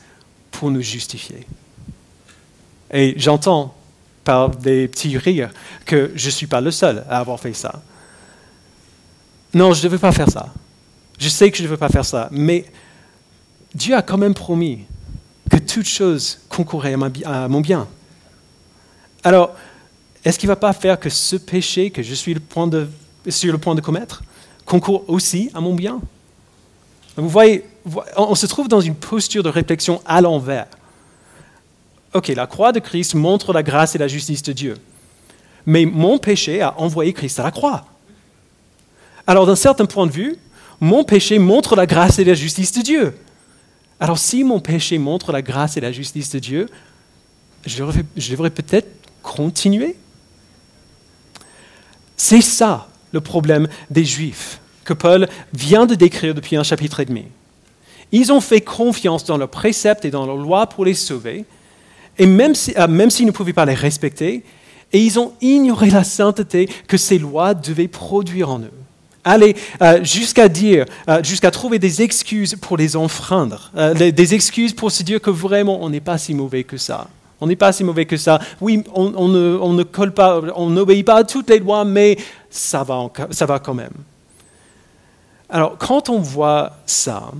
pour 0.52 0.70
nous 0.70 0.82
justifier. 0.82 1.46
Et 2.92 3.14
j'entends 3.16 3.74
par 4.26 4.50
des 4.50 4.88
petits 4.88 5.16
rires 5.16 5.50
que 5.86 6.10
je 6.16 6.26
ne 6.26 6.30
suis 6.30 6.48
pas 6.48 6.60
le 6.60 6.72
seul 6.72 7.04
à 7.08 7.18
avoir 7.20 7.38
fait 7.40 7.54
ça. 7.54 7.80
Non, 9.54 9.72
je 9.72 9.86
ne 9.86 9.92
veux 9.92 9.98
pas 9.98 10.12
faire 10.12 10.28
ça. 10.28 10.52
Je 11.18 11.28
sais 11.30 11.50
que 11.50 11.56
je 11.56 11.62
ne 11.62 11.68
veux 11.68 11.76
pas 11.78 11.88
faire 11.88 12.04
ça, 12.04 12.28
mais 12.32 12.66
Dieu 13.72 13.94
a 13.94 14.02
quand 14.02 14.18
même 14.18 14.34
promis 14.34 14.80
que 15.48 15.58
toute 15.58 15.86
chose 15.86 16.40
concourrait 16.48 16.96
à 17.24 17.48
mon 17.48 17.60
bien. 17.60 17.86
Alors, 19.22 19.54
est-ce 20.24 20.38
qu'il 20.38 20.48
ne 20.48 20.52
va 20.52 20.60
pas 20.60 20.72
faire 20.72 20.98
que 20.98 21.08
ce 21.08 21.36
péché 21.36 21.90
que 21.90 22.02
je 22.02 22.12
suis 22.12 22.34
sur 23.28 23.52
le 23.52 23.58
point 23.58 23.74
de 23.74 23.80
commettre 23.80 24.24
concourt 24.64 25.04
aussi 25.08 25.50
à 25.54 25.60
mon 25.60 25.74
bien? 25.74 26.00
Vous 27.16 27.28
voyez, 27.28 27.64
on 28.16 28.34
se 28.34 28.46
trouve 28.46 28.66
dans 28.66 28.80
une 28.80 28.96
posture 28.96 29.44
de 29.44 29.48
réflexion 29.48 30.02
à 30.04 30.20
l'envers. 30.20 30.66
Ok, 32.16 32.28
la 32.28 32.46
croix 32.46 32.72
de 32.72 32.80
Christ 32.80 33.14
montre 33.14 33.52
la 33.52 33.62
grâce 33.62 33.94
et 33.94 33.98
la 33.98 34.08
justice 34.08 34.42
de 34.42 34.54
Dieu. 34.54 34.78
Mais 35.66 35.84
mon 35.84 36.16
péché 36.16 36.62
a 36.62 36.80
envoyé 36.80 37.12
Christ 37.12 37.38
à 37.38 37.42
la 37.42 37.50
croix. 37.50 37.84
Alors, 39.26 39.44
d'un 39.44 39.54
certain 39.54 39.84
point 39.84 40.06
de 40.06 40.12
vue, 40.12 40.38
mon 40.80 41.04
péché 41.04 41.38
montre 41.38 41.76
la 41.76 41.84
grâce 41.84 42.18
et 42.18 42.24
la 42.24 42.32
justice 42.32 42.72
de 42.72 42.80
Dieu. 42.80 43.18
Alors, 44.00 44.16
si 44.16 44.44
mon 44.44 44.60
péché 44.60 44.96
montre 44.96 45.30
la 45.30 45.42
grâce 45.42 45.76
et 45.76 45.82
la 45.82 45.92
justice 45.92 46.30
de 46.30 46.38
Dieu, 46.38 46.70
je 47.66 47.84
devrais, 47.84 48.48
peut-être 48.48 48.88
continuer. 49.22 49.94
C'est 52.16 52.40
ça 52.40 52.88
le 53.12 53.20
problème 53.20 53.68
des 53.90 54.06
Juifs 54.06 54.62
que 54.86 54.94
Paul 54.94 55.28
vient 55.52 55.84
de 55.84 55.94
décrire 55.94 56.34
depuis 56.34 56.56
un 56.56 56.62
chapitre 56.62 57.00
et 57.00 57.04
demi. 57.04 57.24
Ils 58.10 58.32
ont 58.32 58.40
fait 58.40 58.62
confiance 58.62 59.26
dans 59.26 59.36
leurs 59.36 59.50
préceptes 59.50 60.06
et 60.06 60.10
dans 60.10 60.24
leur 60.24 60.36
loi 60.36 60.66
pour 60.66 60.86
les 60.86 60.94
sauver, 60.94 61.44
et 62.18 62.26
même 62.26 62.54
s'ils 62.54 62.78
euh, 62.78 63.26
ne 63.26 63.30
pouvaient 63.30 63.52
pas 63.52 63.64
les 63.64 63.74
respecter, 63.74 64.42
et 64.92 64.98
ils 64.98 65.18
ont 65.18 65.32
ignoré 65.40 65.90
la 65.90 66.04
sainteté 66.04 66.68
que 66.86 66.96
ces 66.96 67.18
lois 67.18 67.54
devaient 67.54 67.88
produire 67.88 68.50
en 68.50 68.60
eux. 68.60 68.72
Aller 69.24 69.56
euh, 69.82 70.04
jusqu'à 70.04 70.48
dire, 70.48 70.86
euh, 71.08 71.22
jusqu'à 71.22 71.50
trouver 71.50 71.78
des 71.78 72.02
excuses 72.02 72.54
pour 72.54 72.76
les 72.76 72.94
enfreindre, 72.94 73.72
des 73.94 74.34
excuses 74.34 74.72
pour 74.72 74.92
se 74.92 75.02
dire 75.02 75.20
que 75.20 75.30
vraiment 75.30 75.82
on 75.82 75.90
n'est 75.90 76.00
pas 76.00 76.16
si 76.16 76.32
mauvais 76.32 76.62
que 76.64 76.76
ça. 76.76 77.08
On 77.40 77.48
n'est 77.48 77.56
pas 77.56 77.72
si 77.72 77.84
mauvais 77.84 78.06
que 78.06 78.16
ça. 78.16 78.38
Oui, 78.60 78.82
on, 78.94 79.28
ne, 79.28 79.58
on 79.60 79.72
ne, 79.74 79.82
colle 79.82 80.14
pas, 80.14 80.40
on 80.54 80.70
n'obéit 80.70 81.04
pas 81.04 81.16
à 81.16 81.24
toutes 81.24 81.50
les 81.50 81.58
lois, 81.58 81.84
mais 81.84 82.16
ça 82.48 82.82
va, 82.82 83.10
ça 83.30 83.44
va 83.44 83.58
quand 83.58 83.74
même. 83.74 83.92
Alors, 85.50 85.76
quand 85.76 86.08
on 86.08 86.18
voit 86.18 86.72
ça, 86.86 87.30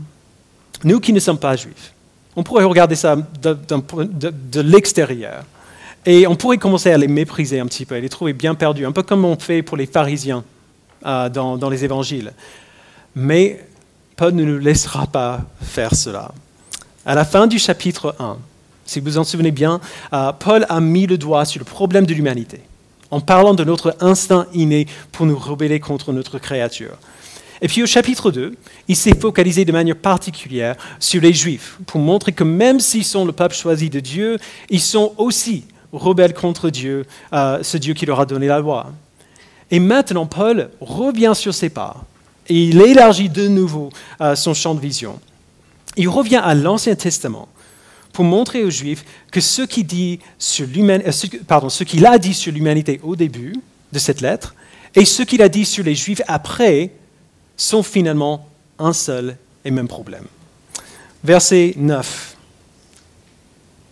nous 0.84 1.00
qui 1.00 1.12
ne 1.12 1.20
sommes 1.20 1.38
pas 1.38 1.56
juifs, 1.56 1.94
on 2.36 2.42
pourrait 2.42 2.64
regarder 2.64 2.94
ça 2.94 3.16
de, 3.16 4.60
l'extérieur. 4.60 5.44
Et 6.04 6.26
on 6.26 6.36
pourrait 6.36 6.58
commencer 6.58 6.92
à 6.92 6.98
les 6.98 7.08
mépriser 7.08 7.58
un 7.58 7.66
petit 7.66 7.84
peu, 7.84 7.96
à 7.96 8.00
les 8.00 8.10
trouver 8.10 8.34
bien 8.34 8.54
perdus, 8.54 8.86
un 8.86 8.92
peu 8.92 9.02
comme 9.02 9.24
on 9.24 9.36
fait 9.36 9.62
pour 9.62 9.76
les 9.76 9.86
pharisiens 9.86 10.44
euh, 11.04 11.28
dans, 11.28 11.70
les 11.70 11.84
évangiles. 11.84 12.32
Mais 13.14 13.64
Paul 14.14 14.34
ne 14.34 14.44
nous 14.44 14.58
laissera 14.58 15.06
pas 15.06 15.40
faire 15.62 15.94
cela. 15.94 16.30
À 17.04 17.14
la 17.14 17.24
fin 17.24 17.46
du 17.46 17.58
chapitre 17.58 18.14
1, 18.20 18.36
si 18.84 19.00
vous 19.00 19.06
vous 19.06 19.18
en 19.18 19.24
souvenez 19.24 19.50
bien, 19.50 19.80
euh, 20.12 20.32
Paul 20.32 20.66
a 20.68 20.80
mis 20.80 21.06
le 21.06 21.18
doigt 21.18 21.44
sur 21.44 21.58
le 21.58 21.64
problème 21.64 22.06
de 22.06 22.14
l'humanité, 22.14 22.60
en 23.10 23.20
parlant 23.20 23.54
de 23.54 23.64
notre 23.64 23.96
instinct 24.00 24.46
inné 24.52 24.86
pour 25.10 25.26
nous 25.26 25.38
rebeller 25.38 25.80
contre 25.80 26.12
notre 26.12 26.38
créature. 26.38 26.98
Et 27.62 27.68
puis 27.68 27.82
au 27.82 27.86
chapitre 27.86 28.30
2, 28.30 28.54
il 28.88 28.96
s'est 28.96 29.16
focalisé 29.18 29.64
de 29.64 29.72
manière 29.72 29.96
particulière 29.96 30.76
sur 31.00 31.22
les 31.22 31.32
Juifs, 31.32 31.78
pour 31.86 32.00
montrer 32.00 32.32
que 32.32 32.44
même 32.44 32.80
s'ils 32.80 33.04
sont 33.04 33.24
le 33.24 33.32
peuple 33.32 33.54
choisi 33.54 33.88
de 33.90 34.00
Dieu, 34.00 34.38
ils 34.68 34.80
sont 34.80 35.14
aussi 35.16 35.64
rebelles 35.92 36.34
contre 36.34 36.70
Dieu, 36.70 37.06
euh, 37.32 37.62
ce 37.62 37.76
Dieu 37.78 37.94
qui 37.94 38.06
leur 38.06 38.20
a 38.20 38.26
donné 38.26 38.46
la 38.46 38.58
loi. 38.58 38.92
Et 39.70 39.80
maintenant, 39.80 40.26
Paul 40.26 40.70
revient 40.80 41.32
sur 41.34 41.54
ses 41.54 41.70
pas 41.70 42.04
et 42.48 42.64
il 42.64 42.80
élargit 42.80 43.28
de 43.28 43.48
nouveau 43.48 43.90
euh, 44.20 44.36
son 44.36 44.54
champ 44.54 44.74
de 44.74 44.80
vision. 44.80 45.18
Il 45.96 46.08
revient 46.08 46.40
à 46.42 46.54
l'Ancien 46.54 46.94
Testament 46.94 47.48
pour 48.12 48.24
montrer 48.24 48.64
aux 48.64 48.70
Juifs 48.70 49.04
que 49.32 49.40
ce 49.40 49.62
qu'il 49.62 49.86
euh, 49.86 50.18
a 52.08 52.18
dit 52.18 52.34
sur 52.34 52.52
l'humanité 52.52 53.00
au 53.02 53.16
début 53.16 53.54
de 53.92 53.98
cette 53.98 54.20
lettre 54.20 54.54
et 54.94 55.04
ce 55.04 55.22
qu'il 55.22 55.42
a 55.42 55.48
dit 55.48 55.64
sur 55.64 55.84
les 55.84 55.94
Juifs 55.94 56.22
après 56.28 56.92
sont 57.56 57.82
finalement 57.82 58.48
un 58.78 58.92
seul 58.92 59.36
et 59.64 59.70
même 59.70 59.88
problème. 59.88 60.24
Verset 61.24 61.74
9. 61.76 62.36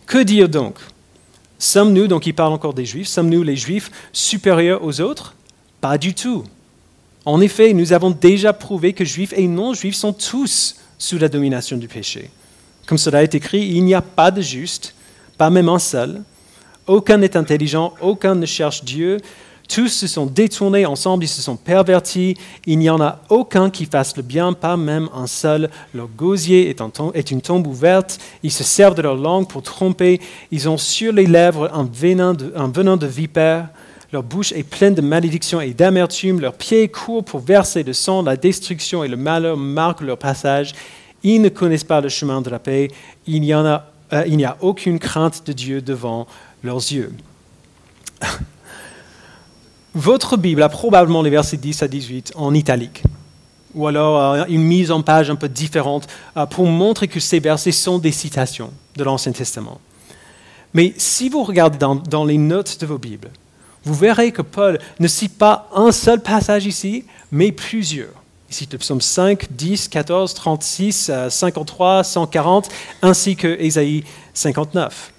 Que 0.05 0.23
dire 0.23 0.47
donc? 0.47 0.75
Sommes-nous, 1.57 2.07
donc 2.07 2.27
il 2.27 2.33
parle 2.33 2.53
encore 2.53 2.73
des 2.73 2.85
Juifs, 2.85 3.07
sommes-nous 3.07 3.43
les 3.43 3.55
Juifs 3.55 3.89
supérieurs 4.13 4.83
aux 4.83 5.01
autres? 5.01 5.35
Pas 5.81 5.97
du 5.97 6.13
tout. 6.13 6.43
En 7.25 7.41
effet, 7.41 7.73
nous 7.73 7.91
avons 7.91 8.11
déjà 8.11 8.53
prouvé 8.53 8.93
que 8.93 9.03
Juifs 9.03 9.33
et 9.35 9.47
non-Juifs 9.47 9.95
sont 9.95 10.13
tous 10.13 10.75
sous 10.97 11.17
la 11.17 11.27
domination 11.27 11.77
du 11.77 11.87
péché. 11.87 12.29
Comme 12.85 12.99
cela 12.99 13.23
est 13.23 13.33
écrit, 13.33 13.65
il 13.67 13.83
n'y 13.83 13.95
a 13.95 14.01
pas 14.01 14.29
de 14.29 14.41
juste, 14.41 14.93
pas 15.37 15.49
même 15.49 15.69
un 15.69 15.79
seul. 15.79 16.21
Aucun 16.85 17.17
n'est 17.17 17.35
intelligent, 17.35 17.93
aucun 17.99 18.35
ne 18.35 18.45
cherche 18.45 18.83
Dieu. 18.83 19.17
Tous 19.67 19.87
se 19.87 20.07
sont 20.07 20.25
détournés 20.25 20.85
ensemble, 20.85 21.23
ils 21.23 21.29
se 21.29 21.41
sont 21.41 21.55
pervertis. 21.55 22.37
Il 22.65 22.79
n'y 22.79 22.89
en 22.89 23.01
a 23.01 23.19
aucun 23.29 23.69
qui 23.69 23.85
fasse 23.85 24.15
le 24.15 24.23
bien, 24.23 24.53
pas 24.53 24.77
même 24.77 25.09
un 25.13 25.27
seul. 25.27 25.69
Leur 25.93 26.07
gosier 26.07 26.69
est, 26.69 27.31
une 27.31 27.41
tombe 27.41 27.67
ouverte. 27.67 28.19
Ils 28.43 28.51
se 28.51 28.63
servent 28.63 28.95
de 28.95 29.01
leur 29.01 29.15
langue 29.15 29.47
pour 29.47 29.63
tromper. 29.63 30.21
Ils 30.51 30.69
ont 30.69 30.77
sur 30.77 31.11
les 31.13 31.25
lèvres 31.25 31.69
un 31.73 31.89
venin 31.91 32.33
de, 32.33 33.07
vipère. 33.07 33.69
Leur 34.13 34.23
bouche 34.23 34.51
est 34.51 34.63
pleine 34.63 34.93
de 34.93 35.01
malédiction 35.01 35.59
et 35.59 35.73
d'amertume. 35.73 36.39
Leurs 36.39 36.53
pieds 36.53 36.87
courent 36.87 37.25
pour 37.25 37.39
verser 37.39 37.83
le 37.83 37.93
sang. 37.93 38.21
La 38.21 38.37
destruction 38.37 39.03
et 39.03 39.07
le 39.07 39.17
malheur 39.17 39.57
marquent 39.57 40.01
leur 40.01 40.17
passage. 40.17 40.73
Ils 41.23 41.41
ne 41.41 41.49
connaissent 41.49 41.83
pas 41.83 42.01
le 42.01 42.09
chemin 42.09 42.41
de 42.41 42.51
la 42.51 42.59
paix. 42.59 42.91
Il 43.25 43.41
n'y 43.41 43.51
euh, 43.51 43.73
a 44.11 44.57
aucune 44.61 44.99
crainte 44.99 45.45
de 45.47 45.53
Dieu 45.53 45.81
devant 45.81 46.27
leurs 46.63 46.77
yeux. 46.77 47.11
Votre 49.95 50.35
Bible 50.35 50.61
a 50.61 50.67
probablement 50.67 51.21
les 51.21 51.29
versets 51.29 51.55
10 51.55 51.83
à 51.83 51.87
18 51.87 52.33
en 52.35 52.53
italique, 52.53 53.01
ou 53.73 53.87
alors 53.87 54.19
euh, 54.19 54.43
une 54.49 54.63
mise 54.63 54.91
en 54.91 55.01
page 55.01 55.29
un 55.29 55.37
peu 55.37 55.47
différente 55.47 56.05
euh, 56.35 56.45
pour 56.45 56.65
montrer 56.65 57.07
que 57.07 57.21
ces 57.21 57.39
versets 57.39 57.71
sont 57.71 57.97
des 57.97 58.11
citations 58.11 58.71
de 58.97 59.03
l'Ancien 59.05 59.31
Testament. 59.31 59.79
Mais 60.73 60.93
si 60.97 61.29
vous 61.29 61.43
regardez 61.43 61.77
dans, 61.77 62.25
les 62.25 62.37
notes 62.37 62.77
de 62.81 62.85
vos 62.85 62.97
Bibles, 62.97 63.31
vous 63.85 63.93
verrez 63.93 64.33
que 64.33 64.41
Paul 64.41 64.79
ne 64.99 65.07
cite 65.07 65.37
pas 65.37 65.69
un 65.73 65.93
seul 65.93 66.21
passage 66.21 66.65
ici, 66.65 67.05
mais 67.31 67.53
plusieurs. 67.53 68.21
Il 68.49 68.55
cite 68.55 68.73
le 68.73 68.79
psaume 68.79 68.99
5, 68.99 69.47
10, 69.49 69.87
14, 69.87 70.33
36, 70.33 71.11
53, 71.29 72.03
140, 72.03 72.67
ainsi 73.01 73.37
que 73.37 73.47
Ésaïe 73.61 74.03
59. 74.33 75.13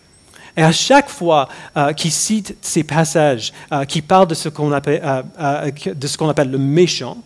Et 0.56 0.62
à 0.62 0.72
chaque 0.72 1.10
fois 1.10 1.48
euh, 1.76 1.92
qu'il 1.92 2.10
cite 2.10 2.56
ces 2.62 2.82
passages 2.82 3.52
euh, 3.72 3.84
qui 3.84 4.00
parlent 4.00 4.26
de 4.26 4.34
ce 4.34 4.48
qu'on 4.48 4.72
appelle, 4.72 5.02
euh, 5.04 5.70
ce 6.02 6.16
qu'on 6.16 6.28
appelle 6.28 6.50
le 6.50 6.58
méchant, 6.58 7.18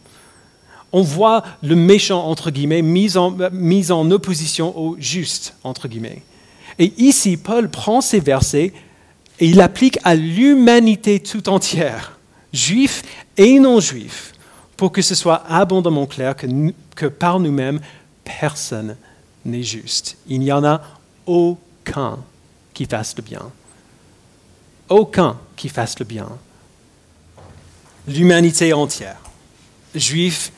on 0.93 1.03
voit 1.03 1.45
le 1.63 1.77
méchant, 1.77 2.27
entre 2.27 2.51
guillemets, 2.51 2.83
mis 2.83 3.17
en, 3.17 3.37
mis 3.53 3.93
en 3.93 4.11
opposition 4.11 4.77
au 4.77 4.97
juste, 4.99 5.55
entre 5.63 5.87
guillemets. 5.87 6.23
Et 6.81 6.93
ici, 6.97 7.37
Paul 7.37 7.69
prend 7.69 8.01
ces 8.01 8.19
versets 8.19 8.73
et 9.39 9.47
il 9.47 9.61
applique 9.61 9.99
à 10.03 10.17
l'humanité 10.17 11.21
tout 11.21 11.49
entière, 11.49 12.19
juifs 12.53 13.03
et 13.37 13.61
non-juifs, 13.61 14.33
pour 14.77 14.91
que 14.91 15.03
ce 15.03 15.15
soit 15.15 15.45
abondamment 15.49 16.07
clair 16.07 16.35
que, 16.35 16.47
que 16.97 17.07
par 17.07 17.39
nous-mêmes, 17.39 17.81
personne 18.25 18.97
n'est 19.45 19.63
juste. 19.63 20.17
Il 20.29 20.41
n'y 20.41 20.51
en 20.51 20.65
a 20.65 20.83
aucun 21.27 22.19
fasse 22.87 23.17
le 23.17 23.23
bien. 23.23 23.51
Aucun 24.89 25.39
qui 25.57 25.69
fasse 25.69 25.99
le 25.99 26.05
bien. 26.05 26.29
L'humanité 28.09 28.73
entière, 28.73 29.21
juifs 29.95 30.53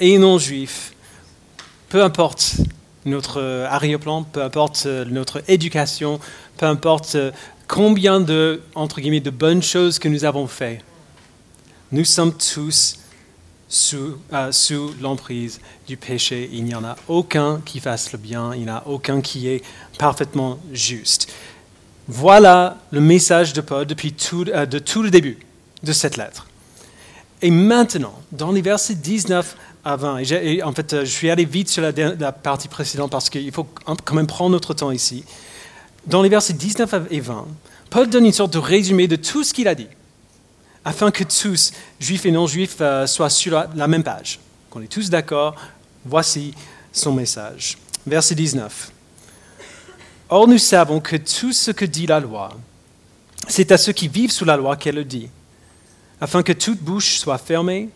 et 0.00 0.18
non-juifs, 0.18 0.92
peu 1.88 2.02
importe 2.02 2.56
notre 3.04 3.40
arrière-plan, 3.70 4.24
peu 4.24 4.42
importe 4.42 4.86
notre 4.86 5.42
éducation, 5.48 6.20
peu 6.56 6.66
importe 6.66 7.16
combien 7.66 8.20
de, 8.20 8.62
entre 8.74 9.00
guillemets, 9.00 9.20
de 9.20 9.30
bonnes 9.30 9.62
choses 9.62 9.98
que 9.98 10.08
nous 10.08 10.24
avons 10.24 10.46
faites, 10.46 10.82
nous 11.92 12.04
sommes 12.04 12.34
tous 12.34 12.98
sous, 13.68 14.18
euh, 14.32 14.50
sous 14.50 14.94
l'emprise 15.00 15.60
du 15.86 15.96
péché. 15.96 16.48
Il 16.52 16.64
n'y 16.64 16.74
en 16.74 16.84
a 16.84 16.96
aucun 17.06 17.60
qui 17.64 17.80
fasse 17.80 18.12
le 18.12 18.18
bien, 18.18 18.54
il 18.54 18.62
n'y 18.64 18.70
en 18.70 18.76
a 18.76 18.82
aucun 18.86 19.20
qui 19.20 19.48
est 19.48 19.62
parfaitement 19.98 20.58
juste. 20.72 21.32
Voilà 22.08 22.78
le 22.90 23.02
message 23.02 23.52
de 23.52 23.60
Paul 23.60 23.84
depuis 23.84 24.14
tout, 24.14 24.46
euh, 24.48 24.64
tout 24.66 25.02
le 25.02 25.10
début 25.10 25.38
de 25.82 25.92
cette 25.92 26.16
lettre. 26.16 26.46
Et 27.42 27.50
maintenant, 27.50 28.14
dans 28.32 28.50
les 28.50 28.62
versets 28.62 28.94
19 28.94 29.56
à 29.84 29.96
20, 29.96 30.18
et, 30.20 30.62
en 30.62 30.72
fait, 30.72 30.94
euh, 30.94 31.00
je 31.04 31.10
suis 31.10 31.28
allé 31.28 31.44
vite 31.44 31.68
sur 31.68 31.82
la, 31.82 32.32
partie 32.32 32.68
précédente 32.68 33.10
parce 33.10 33.28
qu'il 33.28 33.52
faut 33.52 33.66
quand 33.84 34.14
même 34.14 34.26
prendre 34.26 34.50
notre 34.50 34.72
temps 34.72 34.90
ici. 34.90 35.22
Dans 36.06 36.22
les 36.22 36.30
versets 36.30 36.54
19 36.54 36.94
et 37.10 37.20
20, 37.20 37.46
Paul 37.90 38.08
donne 38.08 38.24
une 38.24 38.32
sorte 38.32 38.54
de 38.54 38.58
résumé 38.58 39.06
de 39.06 39.16
tout 39.16 39.44
ce 39.44 39.52
qu'il 39.52 39.68
a 39.68 39.74
dit, 39.74 39.88
afin 40.86 41.10
que 41.10 41.24
tous, 41.24 41.72
juifs 42.00 42.24
et 42.24 42.30
non-juifs, 42.30 42.78
euh, 42.80 43.06
soient 43.06 43.28
sur 43.28 43.52
la, 43.52 43.70
la 43.76 43.86
même 43.86 44.02
page, 44.02 44.40
qu'on 44.70 44.80
est 44.80 44.90
tous 44.90 45.10
d'accord. 45.10 45.54
Voici 46.06 46.54
son 46.90 47.12
message. 47.12 47.76
Verset 48.06 48.34
19. 48.34 48.92
Or, 50.30 50.46
nous 50.46 50.58
savons 50.58 51.00
que 51.00 51.16
tout 51.16 51.52
ce 51.52 51.70
que 51.70 51.86
dit 51.86 52.06
la 52.06 52.20
loi, 52.20 52.50
c'est 53.48 53.72
à 53.72 53.78
ceux 53.78 53.92
qui 53.92 54.08
vivent 54.08 54.30
sous 54.30 54.44
la 54.44 54.56
loi 54.56 54.76
qu'elle 54.76 54.96
le 54.96 55.04
dit, 55.04 55.28
afin 56.20 56.42
que 56.42 56.52
toute 56.52 56.80
bouche 56.80 57.18
soit 57.18 57.38
fermée 57.38 57.88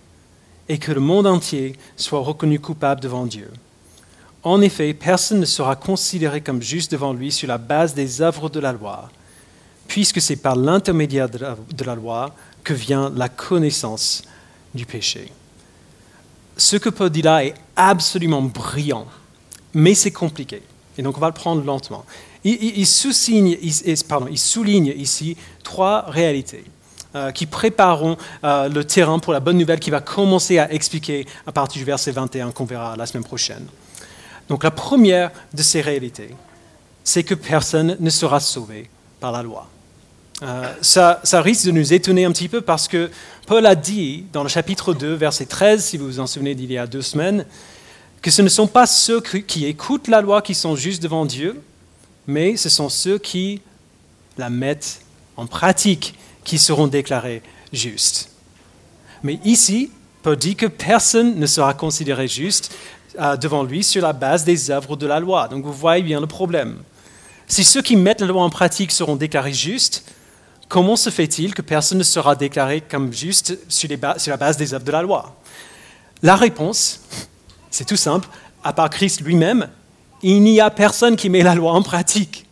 et 0.69 0.79
que 0.79 0.93
le 0.93 1.01
monde 1.01 1.27
entier 1.27 1.77
soit 1.97 2.21
reconnu 2.21 2.59
coupable 2.59 3.01
devant 3.01 3.27
Dieu. 3.27 3.51
En 4.45 4.63
effet, 4.63 4.95
personne 4.95 5.41
ne 5.41 5.45
sera 5.45 5.77
considéré 5.77 6.41
comme 6.41 6.63
juste 6.63 6.91
devant 6.93 7.13
lui 7.13 7.31
sur 7.31 7.49
la 7.49 7.59
base 7.59 7.95
des 7.95 8.23
œuvres 8.23 8.49
de 8.49 8.61
la 8.61 8.73
loi, 8.73 9.11
puisque 9.87 10.21
c'est 10.21 10.37
par 10.37 10.57
l'intermédiaire 10.57 11.29
de 11.29 11.85
la 11.85 11.95
loi 11.95 12.35
que 12.65 12.73
vient 12.73 13.13
la 13.15 13.29
connaissance 13.29 14.23
du 14.75 14.87
péché. 14.87 15.31
Ce 16.57 16.77
que 16.77 16.89
Paul 16.89 17.11
dit 17.11 17.23
là 17.23 17.45
est 17.45 17.55
absolument 17.77 18.43
brillant, 18.43 19.07
mais 19.75 19.95
c'est 19.95 20.13
compliqué. 20.13 20.63
Et 20.99 21.03
donc 21.03 21.17
on 21.17 21.21
va 21.21 21.29
le 21.29 21.35
prendre 21.35 21.65
lentement. 21.65 22.05
Il, 22.45 22.87
souligne, 22.87 23.57
ici 24.97 25.37
trois 25.63 26.05
réalités 26.09 26.65
euh, 27.15 27.31
qui 27.31 27.47
prépareront 27.47 28.17
euh, 28.43 28.69
le 28.69 28.85
terrain 28.85 29.19
pour 29.21 29.33
la 29.33 29.41
bonne 29.41 29.59
nouvelle 29.59 29.79
qui 29.79 29.91
va 29.91 30.01
commencer 30.01 30.59
à 30.59 30.73
expliquer 30.73 31.27
à 31.47 31.53
partir 31.53 31.79
du 31.79 31.85
verset 31.85 32.11
21 32.11 32.51
qu'on 32.51 32.65
verra 32.65 32.97
la 32.97 33.07
semaine 33.07 33.25
prochaine. 33.25 33.67
Donc 34.49 34.65
la 34.65 34.73
première 34.73 35.31
de 35.55 35.63
ces 35.63 35.81
réalités, 35.81 36.35
c'est 37.05 37.23
que 37.23 37.35
personne 37.35 37.97
ne 38.01 38.11
sera 38.11 38.41
sauvé 38.41 38.91
par 39.21 39.31
la 39.31 39.43
loi. 39.43 39.69
Euh, 40.43 40.73
ça, 40.81 41.21
ça, 41.23 41.41
risque 41.41 41.67
de 41.67 41.71
nous 41.71 41.93
étonner 41.93 42.25
un 42.25 42.33
petit 42.33 42.49
peu 42.49 42.61
parce 42.61 42.89
que 42.89 43.11
Paul 43.47 43.65
a 43.67 43.77
dit 43.77 44.25
dans 44.33 44.43
le 44.43 44.49
chapitre 44.49 44.93
2, 44.93 45.15
verset 45.15 45.47
13, 45.47 45.85
si 45.85 45.97
vous 45.97 46.07
vous 46.07 46.21
en 46.21 46.27
souvenez 46.27 46.57
d'il 46.57 46.73
y 46.73 46.79
a 46.79 46.89
deux 46.89 47.03
semaines, 47.03 47.47
que 48.23 48.31
ce 48.31 48.41
ne 48.41 48.49
sont 48.49 48.69
pas 48.69 48.87
ceux 48.87 49.21
qui 49.21 49.67
écoutent 49.67 50.09
la 50.09 50.21
loi 50.21 50.41
qui 50.41 50.55
sont 50.55 50.77
justes 50.77 51.03
devant 51.03 51.27
Dieu, 51.27 51.61
mais 52.27 52.57
ce 52.57 52.69
sont 52.69 52.89
ceux 52.89 53.19
qui 53.19 53.61
la 54.39 54.49
mettent 54.49 55.01
en 55.37 55.47
pratique 55.47 56.15
qui 56.45 56.59
seront 56.59 56.87
déclarés 56.87 57.43
justes. 57.73 58.31
Mais 59.25 59.41
ici, 59.45 59.91
Paul 60.23 60.37
dit 60.37 60.55
que 60.55 60.67
personne 60.67 61.39
ne 61.39 61.47
sera 61.47 61.75
considéré 61.75 62.29
juste 62.29 62.73
euh, 63.19 63.37
devant 63.37 63.65
lui 63.65 63.83
sur 63.83 64.03
la 64.03 64.13
base 64.13 64.45
des 64.45 64.71
œuvres 64.71 64.97
de 64.97 65.07
la 65.07 65.19
loi. 65.19 65.49
Donc 65.49 65.65
vous 65.65 65.73
voyez 65.73 66.03
bien 66.03 66.21
le 66.21 66.27
problème. 66.29 66.79
Si 67.49 67.65
ceux 67.65 67.83
qui 67.83 67.97
mettent 67.97 68.21
la 68.21 68.29
loi 68.29 68.43
en 68.43 68.51
pratique 68.51 68.93
seront 68.93 69.17
déclarés 69.17 69.53
justes, 69.53 70.05
comment 70.69 70.97
se 70.97 71.11
fait-il 71.11 71.55
que 71.55 71.63
personne 71.63 71.99
ne 71.99 72.05
sera 72.05 72.37
déclaré 72.37 72.81
comme 72.81 73.13
juste 73.13 73.59
sur, 73.69 73.89
sur 74.17 74.31
la 74.31 74.37
base 74.37 74.57
des 74.57 74.75
œuvres 74.75 74.85
de 74.85 74.93
la 74.93 75.03
loi? 75.03 75.37
La 76.23 76.37
réponse, 76.37 77.01
c'est 77.73 77.87
tout 77.87 77.97
simple. 77.97 78.29
À 78.63 78.73
part 78.73 78.91
Christ 78.91 79.23
lui-même, 79.23 79.69
il 80.23 80.41
n'y 80.43 80.61
a 80.61 80.71
personne 80.71 81.17
qui 81.17 81.29
met 81.29 81.43
la 81.43 81.57
loi 81.57 81.73
en 81.73 81.83
pratique. 81.83 82.47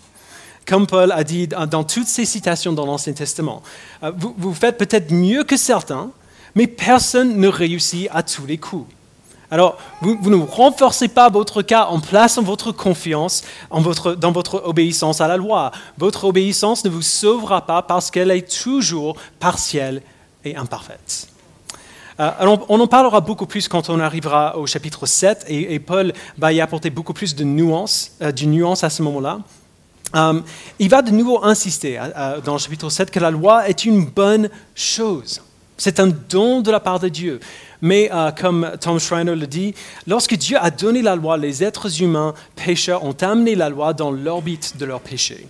Comme 0.67 0.87
Paul 0.87 1.13
a 1.13 1.23
dit 1.23 1.47
dans 1.47 1.85
toutes 1.85 2.09
ces 2.09 2.25
citations 2.25 2.73
dans 2.73 2.87
l'Ancien 2.87 3.13
Testament. 3.13 3.63
Euh, 4.03 4.13
vous, 4.17 4.55
faites 4.55 4.79
peut-être 4.79 5.13
mieux 5.13 5.45
que 5.45 5.57
certains, 5.57 6.11
mais 6.55 6.67
personne 6.67 7.37
ne 7.37 7.49
réussit 7.49 8.09
à 8.13 8.23
tous 8.23 8.47
les 8.47 8.59
coups. 8.59 8.93
Alors, 9.53 9.79
vous, 10.01 10.31
ne 10.31 10.37
renforcez 10.37 11.09
pas 11.09 11.29
votre 11.29 11.63
cas 11.63 11.87
en 11.87 11.99
plaçant 11.99 12.43
votre 12.43 12.71
confiance 12.71 13.43
dans 13.71 14.31
votre 14.31 14.63
obéissance 14.65 15.21
à 15.21 15.27
la 15.27 15.37
loi. 15.37 15.73
Votre 15.99 16.25
obéissance 16.25 16.85
ne 16.85 16.91
vous 16.91 17.03
sauvera 17.03 17.67
pas 17.67 17.83
parce 17.83 18.13
qu'elle 18.13 18.31
est 18.31 18.63
toujours 18.63 19.17
partielle 19.41 20.03
et 20.45 20.55
imparfaite. 20.55 21.30
Euh, 22.21 22.57
on 22.69 22.81
en 22.81 22.87
parlera 22.87 23.21
beaucoup 23.21 23.47
plus 23.47 23.67
quand 23.67 23.89
on 23.89 23.99
arrivera 23.99 24.59
au 24.59 24.67
chapitre 24.67 25.07
7 25.07 25.47
et, 25.49 25.79
Paul 25.79 26.13
va 26.37 26.53
y 26.53 26.61
apporter 26.61 26.91
beaucoup 26.91 27.15
plus 27.15 27.35
de 27.35 27.45
nuances, 27.45 28.13
euh, 28.21 28.31
nuance 28.43 28.85
à 28.85 28.91
ce 28.91 29.03
moment-là. 29.03 29.41
Euh, 30.15 30.41
il 30.79 30.91
va 30.91 31.01
de 31.01 31.13
nouveau 31.13 31.43
insister 31.43 31.99
dans 32.45 32.55
le 32.55 32.59
chapitre 32.59 32.91
7 32.91 33.11
que 33.11 33.21
la 33.21 33.31
loi 33.31 33.69
est 33.69 33.87
une 33.87 34.05
bonne 34.05 34.51
chose. 34.75 35.41
C'est 35.79 35.99
un 35.99 36.09
don 36.09 36.61
de 36.61 36.71
la 36.71 36.81
part 36.81 37.01
de 37.01 37.09
Dieu. 37.09 37.41
Mais 37.81 38.11
comme 38.39 38.71
Tom 38.79 38.99
Schreiner 38.99 39.35
le 39.35 39.47
dit, 39.47 39.75
lorsque 40.07 40.35
Dieu 40.35 40.59
a 40.61 40.71
donné 40.71 41.01
la 41.01 41.17
loi, 41.17 41.39
les 41.39 41.65
êtres 41.65 42.03
humains 42.03 42.35
pécheurs 42.55 43.03
ont 43.03 43.17
amené 43.23 43.55
la 43.55 43.71
loi 43.71 43.95
dans 43.95 44.11
l'orbite 44.11 44.77
de 44.77 44.85
leur 44.85 45.01
péché. 45.01 45.49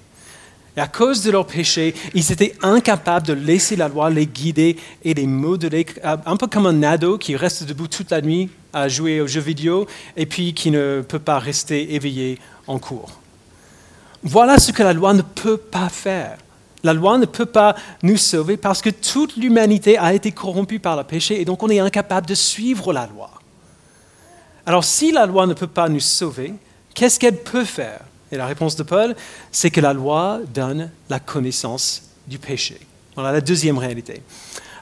Et 0.77 0.81
à 0.81 0.87
cause 0.87 1.23
de 1.23 1.31
leur 1.31 1.47
péché, 1.47 1.95
ils 2.15 2.31
étaient 2.31 2.55
incapables 2.63 3.27
de 3.27 3.33
laisser 3.33 3.77
la 3.77 3.89
loi 3.89 4.09
les 4.11 4.27
guider 4.27 4.77
et 5.03 5.15
les 5.15 5.27
modeler, 5.27 5.87
un 6.05 6.37
peu 6.37 6.47
comme 6.47 6.67
un 6.67 6.83
ado 6.83 7.19
qui 7.19 7.35
reste 7.35 7.65
debout 7.65 7.89
toute 7.89 8.11
la 8.11 8.21
nuit 8.21 8.51
à 8.73 8.89
jouer 8.89 9.21
aux 9.21 9.27
jeux 9.27 9.41
vidéo 9.41 9.87
et 10.17 10.27
puis 10.27 10.55
qui 10.55 10.71
ne 10.71 11.03
peut 11.07 11.19
pas 11.19 11.39
rester 11.39 11.95
éveillé 11.95 12.39
en 12.67 12.79
cours. 12.79 13.11
Voilà 14.23 14.59
ce 14.59 14.71
que 14.71 14.83
la 14.83 14.93
loi 14.93 15.13
ne 15.13 15.23
peut 15.23 15.57
pas 15.57 15.89
faire. 15.89 16.39
La 16.83 16.95
loi 16.95 17.19
ne 17.19 17.27
peut 17.27 17.47
pas 17.47 17.75
nous 18.03 18.17
sauver 18.17 18.57
parce 18.57 18.81
que 18.81 18.91
toute 18.91 19.37
l'humanité 19.37 19.99
a 19.99 20.15
été 20.15 20.31
corrompue 20.33 20.79
par 20.79 20.97
le 20.97 21.05
péché 21.05 21.41
et 21.41 21.45
donc 21.45 21.63
on 21.63 21.69
est 21.69 21.81
incapable 21.81 22.27
de 22.27 22.35
suivre 22.35 22.93
la 22.93 23.07
loi. 23.07 23.31
Alors 24.67 24.85
si 24.85 25.11
la 25.11 25.27
loi 25.27 25.47
ne 25.47 25.55
peut 25.55 25.67
pas 25.67 25.89
nous 25.89 26.01
sauver, 26.01 26.55
qu'est-ce 26.95 27.19
qu'elle 27.19 27.43
peut 27.43 27.65
faire? 27.65 28.01
Et 28.33 28.37
la 28.37 28.47
réponse 28.47 28.77
de 28.77 28.83
Paul, 28.83 29.17
c'est 29.51 29.71
que 29.71 29.81
la 29.81 29.93
loi 29.93 30.41
donne 30.55 30.91
la 31.09 31.19
connaissance 31.19 32.03
du 32.27 32.39
péché. 32.39 32.79
Voilà 33.15 33.33
la 33.33 33.41
deuxième 33.41 33.79
réalité. 33.79 34.23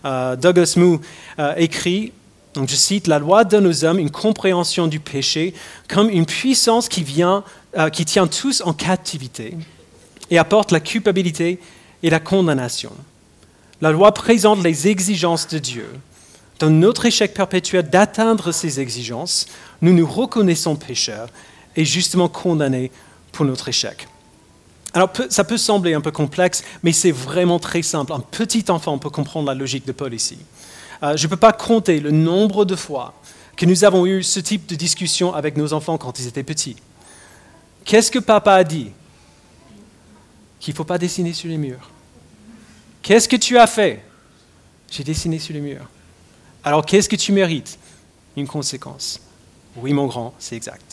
Euh, 0.04 0.36
Douglas 0.36 0.74
Moo 0.76 1.00
euh, 1.38 1.54
écrit, 1.56 2.12
donc 2.54 2.68
je 2.68 2.76
cite, 2.76 3.06
La 3.06 3.18
loi 3.18 3.44
donne 3.44 3.66
aux 3.66 3.84
hommes 3.84 3.98
une 3.98 4.10
compréhension 4.10 4.86
du 4.86 5.00
péché 5.00 5.54
comme 5.88 6.10
une 6.10 6.26
puissance 6.26 6.88
qui, 6.88 7.02
vient, 7.02 7.42
euh, 7.76 7.88
qui 7.88 8.04
tient 8.04 8.26
tous 8.26 8.62
en 8.64 8.72
captivité 8.72 9.56
et 10.30 10.38
apporte 10.38 10.70
la 10.70 10.80
culpabilité 10.80 11.58
et 12.02 12.10
la 12.10 12.20
condamnation. 12.20 12.92
La 13.80 13.92
loi 13.92 14.12
présente 14.12 14.62
les 14.62 14.88
exigences 14.88 15.48
de 15.48 15.58
Dieu. 15.58 15.88
Dans 16.58 16.70
notre 16.70 17.06
échec 17.06 17.32
perpétuel 17.32 17.88
d'atteindre 17.88 18.50
ces 18.50 18.80
exigences, 18.80 19.46
nous 19.80 19.92
nous 19.92 20.06
reconnaissons 20.06 20.74
pécheurs 20.74 21.28
et 21.76 21.84
justement 21.84 22.28
condamnés 22.28 22.90
pour 23.32 23.44
notre 23.44 23.68
échec. 23.68 24.08
Alors 24.94 25.10
ça 25.28 25.44
peut 25.44 25.58
sembler 25.58 25.94
un 25.94 26.00
peu 26.00 26.10
complexe, 26.10 26.64
mais 26.82 26.92
c'est 26.92 27.12
vraiment 27.12 27.58
très 27.58 27.82
simple. 27.82 28.12
Un 28.12 28.20
petit 28.20 28.64
enfant 28.68 28.98
peut 28.98 29.10
comprendre 29.10 29.46
la 29.46 29.54
logique 29.54 29.86
de 29.86 29.92
Paul 29.92 30.14
ici. 30.14 30.38
Euh, 31.02 31.16
je 31.16 31.26
ne 31.26 31.30
peux 31.30 31.36
pas 31.36 31.52
compter 31.52 32.00
le 32.00 32.10
nombre 32.10 32.64
de 32.64 32.74
fois 32.74 33.14
que 33.56 33.66
nous 33.66 33.84
avons 33.84 34.06
eu 34.06 34.22
ce 34.22 34.40
type 34.40 34.66
de 34.66 34.76
discussion 34.76 35.34
avec 35.34 35.56
nos 35.56 35.72
enfants 35.72 35.98
quand 35.98 36.18
ils 36.18 36.26
étaient 36.26 36.42
petits. 36.42 36.76
Qu'est-ce 37.84 38.10
que 38.10 38.18
papa 38.18 38.54
a 38.54 38.64
dit 38.64 38.90
Qu'il 40.60 40.72
ne 40.72 40.76
faut 40.76 40.84
pas 40.84 40.98
dessiner 40.98 41.32
sur 41.32 41.48
les 41.48 41.58
murs? 41.58 41.90
Qu'est-ce 43.02 43.28
que 43.28 43.36
tu 43.36 43.58
as 43.58 43.66
fait? 43.66 44.04
J'ai 44.90 45.04
dessiné 45.04 45.38
sur 45.38 45.54
les 45.54 45.60
murs. 45.60 45.88
Alors 46.64 46.84
qu'est-ce 46.84 47.08
que 47.08 47.16
tu 47.16 47.32
mérites? 47.32 47.78
Une 48.36 48.46
conséquence. 48.46 49.20
Oui, 49.76 49.92
mon 49.92 50.06
grand, 50.06 50.34
c'est 50.38 50.56
exact. 50.56 50.87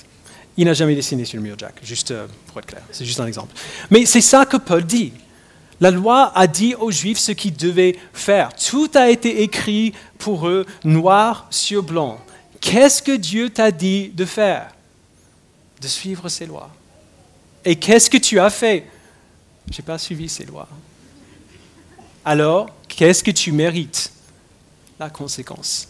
Il 0.57 0.65
n'a 0.65 0.73
jamais 0.73 0.95
dessiné 0.95 1.25
sur 1.25 1.37
le 1.37 1.43
mur, 1.43 1.55
Jack, 1.57 1.75
juste 1.83 2.11
euh, 2.11 2.27
pour 2.47 2.59
être 2.59 2.65
clair. 2.65 2.83
C'est 2.91 3.05
juste 3.05 3.19
un 3.19 3.27
exemple. 3.27 3.53
Mais 3.89 4.05
c'est 4.05 4.21
ça 4.21 4.45
que 4.45 4.57
Paul 4.57 4.85
dit. 4.85 5.13
La 5.81 5.91
loi 5.91 6.31
a 6.33 6.47
dit 6.47 6.73
aux 6.75 6.91
Juifs 6.91 7.19
ce 7.19 7.33
qu'ils 7.33 7.55
devaient 7.55 7.97
faire. 8.13 8.55
Tout 8.55 8.89
a 8.95 9.09
été 9.09 9.41
écrit 9.41 9.93
pour 10.17 10.47
eux, 10.47 10.65
noir 10.85 11.47
sur 11.49 11.83
blanc. 11.83 12.19
Qu'est-ce 12.61 13.01
que 13.01 13.15
Dieu 13.15 13.49
t'a 13.49 13.71
dit 13.71 14.09
de 14.09 14.23
faire? 14.23 14.71
De 15.81 15.87
suivre 15.87 16.29
ses 16.29 16.45
lois. 16.45 16.69
Et 17.65 17.75
qu'est-ce 17.75 18.09
que 18.09 18.17
tu 18.17 18.39
as 18.39 18.49
fait? 18.49 18.85
Je 19.69 19.81
n'ai 19.81 19.85
pas 19.85 19.97
suivi 19.97 20.29
ces 20.29 20.45
lois. 20.45 20.69
Alors, 22.23 22.69
qu'est-ce 22.87 23.23
que 23.23 23.31
tu 23.31 23.51
mérites? 23.51 24.11
La 24.97 25.09
conséquence. 25.09 25.89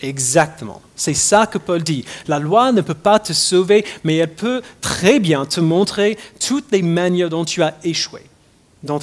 Exactement. 0.00 0.80
C'est 0.94 1.14
ça 1.14 1.46
que 1.46 1.58
Paul 1.58 1.82
dit. 1.82 2.04
La 2.26 2.38
loi 2.38 2.72
ne 2.72 2.82
peut 2.82 2.94
pas 2.94 3.18
te 3.18 3.32
sauver, 3.32 3.84
mais 4.04 4.16
elle 4.16 4.32
peut 4.32 4.62
très 4.80 5.18
bien 5.18 5.44
te 5.44 5.60
montrer 5.60 6.18
toutes 6.38 6.70
les 6.70 6.82
manières 6.82 7.30
dont 7.30 7.44
tu 7.44 7.62
as 7.62 7.76
échoué 7.82 8.22
dans, 8.82 8.98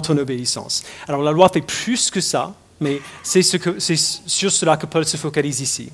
ton 0.00 0.16
obéissance. 0.16 0.84
Alors 1.06 1.22
la 1.22 1.32
loi 1.32 1.50
fait 1.50 1.60
plus 1.60 2.10
que 2.10 2.20
ça, 2.20 2.54
mais 2.80 3.00
c'est 3.22 3.42
sur 3.42 4.52
cela 4.52 4.76
que 4.76 4.86
Paul 4.86 5.04
se 5.04 5.16
focalise 5.16 5.60
ici. 5.60 5.90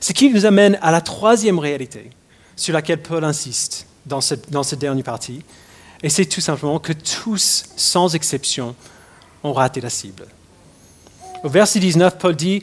Ce 0.00 0.12
qui 0.12 0.30
nous 0.30 0.44
amène 0.44 0.78
à 0.82 0.90
la 0.90 1.00
troisième 1.00 1.58
réalité 1.58 2.10
sur 2.54 2.74
laquelle 2.74 3.02
Paul 3.02 3.24
insiste 3.24 3.86
dans 4.04 4.20
cette, 4.20 4.50
dans 4.50 4.62
cette 4.62 4.78
dernière 4.78 5.04
partie, 5.04 5.42
et 6.02 6.10
c'est 6.10 6.26
tout 6.26 6.42
simplement 6.42 6.78
que 6.78 6.92
tous, 6.92 7.64
sans 7.76 8.14
exception, 8.14 8.74
ont 9.42 9.52
raté 9.52 9.80
la 9.80 9.90
cible. 9.90 10.26
Au 11.42 11.48
verset 11.48 11.80
19, 11.80 12.18
Paul 12.18 12.36
dit, 12.36 12.62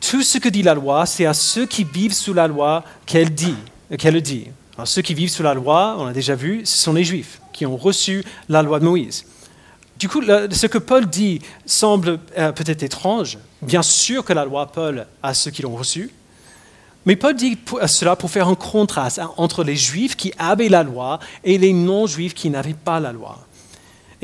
tout 0.00 0.22
ce 0.22 0.38
que 0.38 0.48
dit 0.48 0.62
la 0.62 0.74
loi, 0.74 1.06
c'est 1.06 1.26
à 1.26 1.34
ceux 1.34 1.66
qui 1.66 1.84
vivent 1.84 2.12
sous 2.12 2.34
la 2.34 2.46
loi 2.46 2.84
qu'elle 3.06 3.34
dit, 3.34 3.56
qu'elle 3.98 4.20
dit. 4.20 4.48
Alors, 4.76 4.88
ceux 4.88 5.02
qui 5.02 5.14
vivent 5.14 5.30
sous 5.30 5.42
la 5.42 5.54
loi, 5.54 5.96
on 5.98 6.06
a 6.06 6.12
déjà 6.12 6.34
vu, 6.34 6.64
ce 6.64 6.76
sont 6.76 6.92
les 6.92 7.04
Juifs 7.04 7.40
qui 7.52 7.64
ont 7.64 7.76
reçu 7.76 8.24
la 8.48 8.62
loi 8.62 8.78
de 8.78 8.84
Moïse. 8.84 9.24
Du 9.98 10.08
coup, 10.08 10.22
ce 10.22 10.66
que 10.66 10.78
Paul 10.78 11.06
dit 11.06 11.40
semble 11.64 12.18
euh, 12.36 12.52
peut-être 12.52 12.82
étrange. 12.82 13.38
Bien 13.62 13.82
sûr 13.82 14.24
que 14.24 14.34
la 14.34 14.44
loi 14.44 14.66
Paul 14.66 15.06
à 15.22 15.32
ceux 15.32 15.50
qui 15.50 15.62
l'ont 15.62 15.74
reçu, 15.74 16.10
mais 17.06 17.16
Paul 17.16 17.34
dit 17.34 17.56
cela 17.86 18.16
pour 18.16 18.30
faire 18.30 18.48
un 18.48 18.56
contraste 18.56 19.20
entre 19.36 19.62
les 19.62 19.76
Juifs 19.76 20.16
qui 20.16 20.32
avaient 20.38 20.68
la 20.68 20.82
loi 20.82 21.20
et 21.44 21.56
les 21.56 21.72
non-Juifs 21.72 22.34
qui 22.34 22.50
n'avaient 22.50 22.74
pas 22.74 23.00
la 23.00 23.12
loi. 23.12 23.45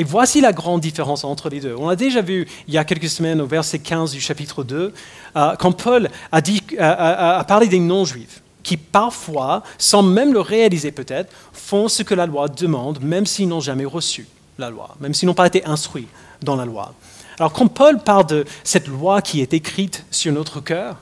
Et 0.03 0.05
voici 0.05 0.41
la 0.41 0.53
grande 0.53 0.81
différence 0.81 1.23
entre 1.23 1.49
les 1.49 1.61
deux. 1.61 1.77
On 1.79 1.89
a 1.89 1.95
déjà 1.95 2.23
vu 2.23 2.49
il 2.67 2.75
y 2.75 2.77
a 2.77 2.83
quelques 2.83 3.09
semaines 3.09 3.41
au 3.41 3.47
verset 3.47 3.79
15 3.79 4.11
du 4.11 4.21
chapitre 4.21 4.65
2, 4.65 4.93
euh, 5.37 5.55
quand 5.61 5.71
Paul 5.71 6.11
a, 6.33 7.39
a 7.39 7.45
parlé 7.45 7.69
des 7.69 7.79
non-juifs, 7.79 8.43
qui 8.65 8.77
parfois, 8.77 9.63
sans 9.79 10.03
même 10.03 10.33
le 10.33 10.41
réaliser 10.41 10.91
peut-être, 10.91 11.33
font 11.53 11.87
ce 11.87 12.03
que 12.03 12.15
la 12.15 12.27
loi 12.27 12.49
demande, 12.49 13.01
même 13.01 13.27
s'ils 13.27 13.47
n'ont 13.47 13.61
jamais 13.61 13.85
reçu 13.85 14.27
la 14.59 14.71
loi, 14.71 14.97
même 14.99 15.15
s'ils 15.15 15.29
n'ont 15.29 15.35
pas 15.35 15.47
été 15.47 15.65
instruits 15.67 16.09
dans 16.43 16.57
la 16.57 16.65
loi. 16.65 16.95
Alors 17.39 17.53
quand 17.53 17.69
Paul 17.69 18.01
parle 18.01 18.27
de 18.27 18.45
cette 18.65 18.89
loi 18.89 19.23
qui 19.23 19.41
est 19.41 19.55
écrite 19.55 20.05
sur 20.11 20.33
notre 20.33 20.59
cœur, 20.59 20.97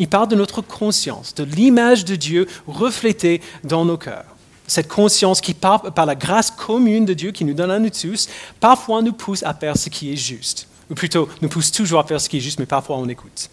il 0.00 0.08
parle 0.08 0.26
de 0.26 0.34
notre 0.34 0.60
conscience, 0.60 1.36
de 1.36 1.44
l'image 1.44 2.04
de 2.04 2.16
Dieu 2.16 2.48
reflétée 2.66 3.42
dans 3.62 3.84
nos 3.84 3.96
cœurs 3.96 4.26
cette 4.70 4.86
conscience 4.86 5.40
qui, 5.40 5.52
par, 5.52 5.82
la 5.96 6.14
grâce 6.14 6.52
commune 6.52 7.04
de 7.04 7.12
Dieu 7.12 7.32
qui 7.32 7.44
nous 7.44 7.54
donne 7.54 7.72
à 7.72 7.80
nous 7.80 7.90
tous, 7.90 8.28
parfois 8.60 9.02
nous 9.02 9.12
pousse 9.12 9.42
à 9.42 9.52
faire 9.52 9.76
ce 9.76 9.88
qui 9.88 10.12
est 10.12 10.16
juste. 10.16 10.68
Ou 10.88 10.94
plutôt, 10.94 11.28
nous 11.42 11.48
pousse 11.48 11.72
toujours 11.72 11.98
à 11.98 12.04
faire 12.04 12.20
ce 12.20 12.28
qui 12.28 12.36
est 12.36 12.40
juste, 12.40 12.60
mais 12.60 12.66
parfois 12.66 12.96
on 12.96 13.08
écoute. 13.08 13.50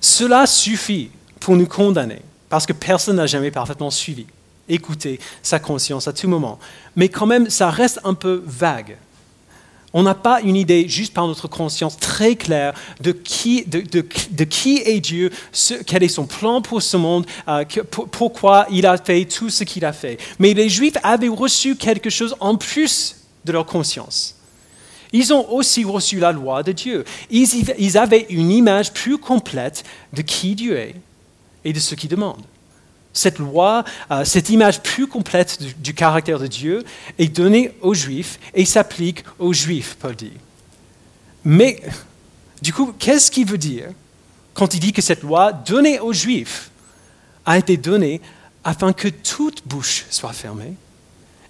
Cela 0.00 0.46
suffit 0.46 1.10
pour 1.38 1.54
nous 1.54 1.66
condamner, 1.66 2.22
parce 2.48 2.64
que 2.64 2.72
personne 2.72 3.16
n'a 3.16 3.26
jamais 3.26 3.50
parfaitement 3.50 3.90
suivi, 3.90 4.24
écouté 4.70 5.20
sa 5.42 5.58
conscience 5.58 6.08
à 6.08 6.14
tout 6.14 6.28
moment. 6.28 6.58
Mais 6.96 7.10
quand 7.10 7.26
même, 7.26 7.50
ça 7.50 7.68
reste 7.68 8.00
un 8.02 8.14
peu 8.14 8.42
vague 8.46 8.96
on 9.96 10.02
n'a 10.02 10.14
pas 10.14 10.42
une 10.42 10.56
idée, 10.56 10.86
juste 10.90 11.14
par 11.14 11.26
notre 11.26 11.48
conscience 11.48 11.96
très 11.96 12.36
claire, 12.36 12.74
de 13.00 13.12
qui, 13.12 13.64
est 13.64 15.00
Dieu, 15.00 15.30
quel 15.86 16.02
est 16.02 16.08
son 16.08 16.26
plan 16.26 16.60
pour 16.60 16.82
ce 16.82 16.98
monde, 16.98 17.24
euh, 17.48 17.64
pourquoi 18.12 18.66
il 18.70 18.84
a 18.84 18.98
fait 18.98 19.24
tout 19.24 19.48
ce 19.48 19.64
qu'il 19.64 19.86
a 19.86 19.94
fait. 19.94 20.18
Mais 20.38 20.52
les 20.52 20.68
Juifs 20.68 20.98
avaient 21.02 21.28
reçu 21.28 21.76
quelque 21.76 22.10
chose 22.10 22.36
en 22.40 22.56
plus 22.56 23.16
de 23.46 23.52
leur 23.52 23.64
conscience. 23.64 24.34
Ils 25.12 25.32
ont 25.32 25.50
aussi 25.50 25.82
reçu 25.82 26.18
la 26.18 26.30
loi 26.30 26.62
de 26.62 26.72
Dieu. 26.72 27.06
ils 27.30 27.96
avaient 27.96 28.26
une 28.28 28.50
image 28.50 28.92
plus 28.92 29.16
complète 29.16 29.82
de 30.12 30.20
qui 30.20 30.54
Dieu 30.54 30.76
est 30.76 30.94
et 31.64 31.72
de 31.72 31.80
ce 31.80 31.94
qu'il 31.94 32.10
demande 32.10 32.42
cette 33.16 33.38
loi, 33.38 33.84
euh, 34.10 34.24
cette 34.24 34.50
image 34.50 34.82
plus 34.82 35.06
complète 35.06 35.58
du, 35.80 35.94
caractère 35.94 36.38
de 36.38 36.46
Dieu 36.46 36.84
est 37.18 37.28
donnée 37.28 37.72
aux 37.80 37.94
Juifs 37.94 38.38
et 38.54 38.64
s'applique 38.64 39.24
aux 39.38 39.52
Juifs, 39.52 39.96
Paul 39.98 40.14
dit. 40.14 40.32
Mais, 41.44 41.80
du 42.60 42.72
coup, 42.72 42.92
qu'est-ce 42.98 43.30
qu'il 43.30 43.46
veut 43.46 43.58
dire 43.58 43.88
quand 44.54 44.74
il 44.74 44.80
dit 44.80 44.92
que 44.92 45.02
cette 45.02 45.22
loi 45.22 45.52
donnée 45.52 46.00
aux 46.00 46.12
Juifs 46.12 46.70
a 47.44 47.58
été 47.58 47.76
donnée 47.76 48.20
afin 48.64 48.92
que 48.92 49.08
toute 49.08 49.66
bouche 49.66 50.06
soit 50.10 50.32
fermée 50.32 50.74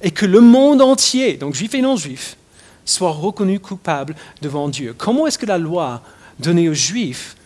et 0.02 0.10
que 0.10 0.26
le 0.26 0.40
monde 0.40 0.82
entier, 0.82 1.36
donc 1.36 1.54
juif 1.54 1.74
et 1.74 1.80
non 1.80 1.96
juif, 1.96 2.36
soit 2.84 3.12
reconnu 3.12 3.58
coupable 3.58 4.14
devant 4.42 4.68
Dieu? 4.68 4.94
Comment 4.96 5.26
est-ce 5.26 5.38
que 5.38 5.46
la 5.46 5.58
loi 5.58 6.02
donnée 6.38 6.68
aux 6.68 6.74
Juifs 6.74 7.36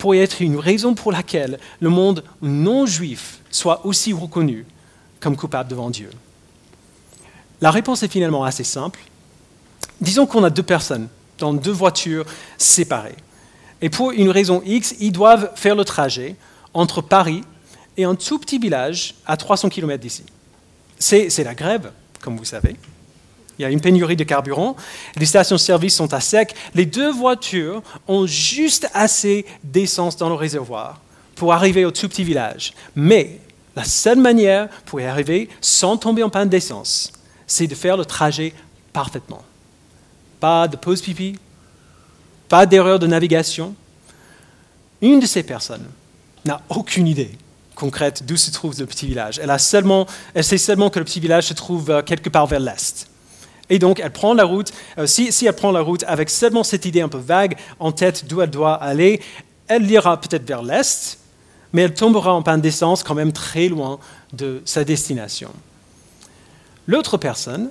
pourrait 0.00 0.18
être 0.18 0.42
une 0.42 0.58
raison 0.58 0.94
pour 0.94 1.12
laquelle 1.12 1.60
le 1.78 1.90
monde 1.90 2.24
non 2.42 2.86
juif 2.86 3.40
soit 3.50 3.86
aussi 3.86 4.12
reconnu 4.12 4.66
comme 5.20 5.36
coupable 5.36 5.70
devant 5.70 5.90
Dieu 5.90 6.10
La 7.60 7.70
réponse 7.70 8.02
est 8.02 8.08
finalement 8.08 8.42
assez 8.42 8.64
simple. 8.64 8.98
Disons 10.00 10.26
qu'on 10.26 10.42
a 10.42 10.50
deux 10.50 10.62
personnes 10.62 11.08
dans 11.38 11.52
deux 11.52 11.70
voitures 11.70 12.24
séparées. 12.58 13.16
Et 13.82 13.90
pour 13.90 14.12
une 14.12 14.30
raison 14.30 14.62
X, 14.64 14.94
ils 14.98 15.12
doivent 15.12 15.52
faire 15.54 15.76
le 15.76 15.84
trajet 15.84 16.36
entre 16.74 17.02
Paris 17.02 17.42
et 17.96 18.04
un 18.04 18.14
tout 18.14 18.38
petit 18.38 18.58
village 18.58 19.14
à 19.26 19.36
300 19.36 19.68
km 19.68 20.00
d'ici. 20.00 20.24
C'est 20.98 21.44
la 21.44 21.54
grève, 21.54 21.92
comme 22.20 22.36
vous 22.36 22.44
savez. 22.44 22.76
Il 23.60 23.64
y 23.64 23.66
a 23.66 23.70
une 23.70 23.82
pénurie 23.82 24.16
de 24.16 24.24
carburant, 24.24 24.74
les 25.16 25.26
stations-service 25.26 25.94
sont 25.94 26.14
à 26.14 26.20
sec, 26.20 26.54
les 26.74 26.86
deux 26.86 27.12
voitures 27.12 27.82
ont 28.08 28.24
juste 28.24 28.88
assez 28.94 29.44
d'essence 29.62 30.16
dans 30.16 30.30
le 30.30 30.34
réservoir 30.34 31.02
pour 31.34 31.52
arriver 31.52 31.84
au 31.84 31.90
tout 31.90 32.08
petit 32.08 32.24
village. 32.24 32.72
Mais 32.96 33.38
la 33.76 33.84
seule 33.84 34.18
manière 34.18 34.70
pour 34.86 35.02
y 35.02 35.04
arriver 35.04 35.50
sans 35.60 35.98
tomber 35.98 36.22
en 36.22 36.30
panne 36.30 36.48
d'essence, 36.48 37.12
c'est 37.46 37.66
de 37.66 37.74
faire 37.74 37.98
le 37.98 38.06
trajet 38.06 38.54
parfaitement. 38.94 39.42
Pas 40.40 40.66
de 40.66 40.76
pause 40.76 41.02
pipi, 41.02 41.38
pas 42.48 42.64
d'erreur 42.64 42.98
de 42.98 43.06
navigation. 43.06 43.74
Une 45.02 45.20
de 45.20 45.26
ces 45.26 45.42
personnes 45.42 45.84
n'a 46.46 46.62
aucune 46.70 47.06
idée 47.06 47.32
concrète 47.74 48.24
d'où 48.24 48.38
se 48.38 48.50
trouve 48.50 48.80
le 48.80 48.86
petit 48.86 49.06
village. 49.06 49.38
Elle, 49.38 49.50
elle 49.50 50.44
sait 50.44 50.58
seulement 50.58 50.88
que 50.88 50.98
le 50.98 51.04
petit 51.04 51.20
village 51.20 51.44
se 51.44 51.52
trouve 51.52 51.90
euh, 51.90 52.00
quelque 52.00 52.30
part 52.30 52.46
vers 52.46 52.60
l'est. 52.60 53.10
Et 53.70 53.78
donc, 53.78 54.00
elle 54.00 54.10
prend 54.10 54.34
la 54.34 54.44
route, 54.44 54.72
euh, 54.98 55.06
si, 55.06 55.32
si, 55.32 55.46
elle 55.46 55.54
prend 55.54 55.70
la 55.70 55.80
route 55.80 56.04
avec 56.08 56.28
seulement 56.28 56.64
cette 56.64 56.84
idée 56.84 57.00
un 57.00 57.08
peu 57.08 57.18
vague 57.18 57.56
en 57.78 57.92
tête 57.92 58.26
d'où 58.26 58.42
elle 58.42 58.50
doit 58.50 58.74
aller, 58.74 59.22
elle 59.68 59.88
ira 59.88 60.20
peut-être 60.20 60.46
vers 60.46 60.62
l'est, 60.62 61.18
mais 61.72 61.82
elle 61.82 61.94
tombera 61.94 62.34
en 62.34 62.42
panne 62.42 62.60
d'essence 62.60 63.04
quand 63.04 63.14
même 63.14 63.32
très 63.32 63.68
loin 63.68 64.00
de 64.32 64.60
sa 64.64 64.82
destination. 64.82 65.50
L'autre 66.88 67.16
personne 67.16 67.70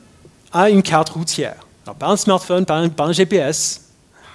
a 0.53 0.69
une 0.69 0.81
carte 0.81 1.09
routière. 1.09 1.67
Alors, 1.85 1.95
pas 1.95 2.07
un 2.07 2.17
smartphone, 2.17 2.65
pas 2.65 2.77
un, 2.77 3.11
GPS, 3.11 3.89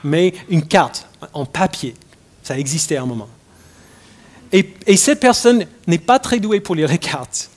mais 0.05 0.35
une 0.51 0.67
carte 0.67 1.09
en 1.33 1.47
papier. 1.47 1.95
Ça 2.43 2.59
existait 2.59 2.97
à 2.97 3.03
un 3.03 3.07
moment. 3.07 3.29
Et, 4.53 4.75
et 4.87 4.99
cette 4.99 5.21
personne 5.21 5.65
n'est 5.87 5.99
pas 5.99 6.19
très 6.19 6.39
douée 6.41 6.61
pour 6.61 6.75
lire 6.75 6.89
les 6.89 6.99
cartes. 6.99 7.49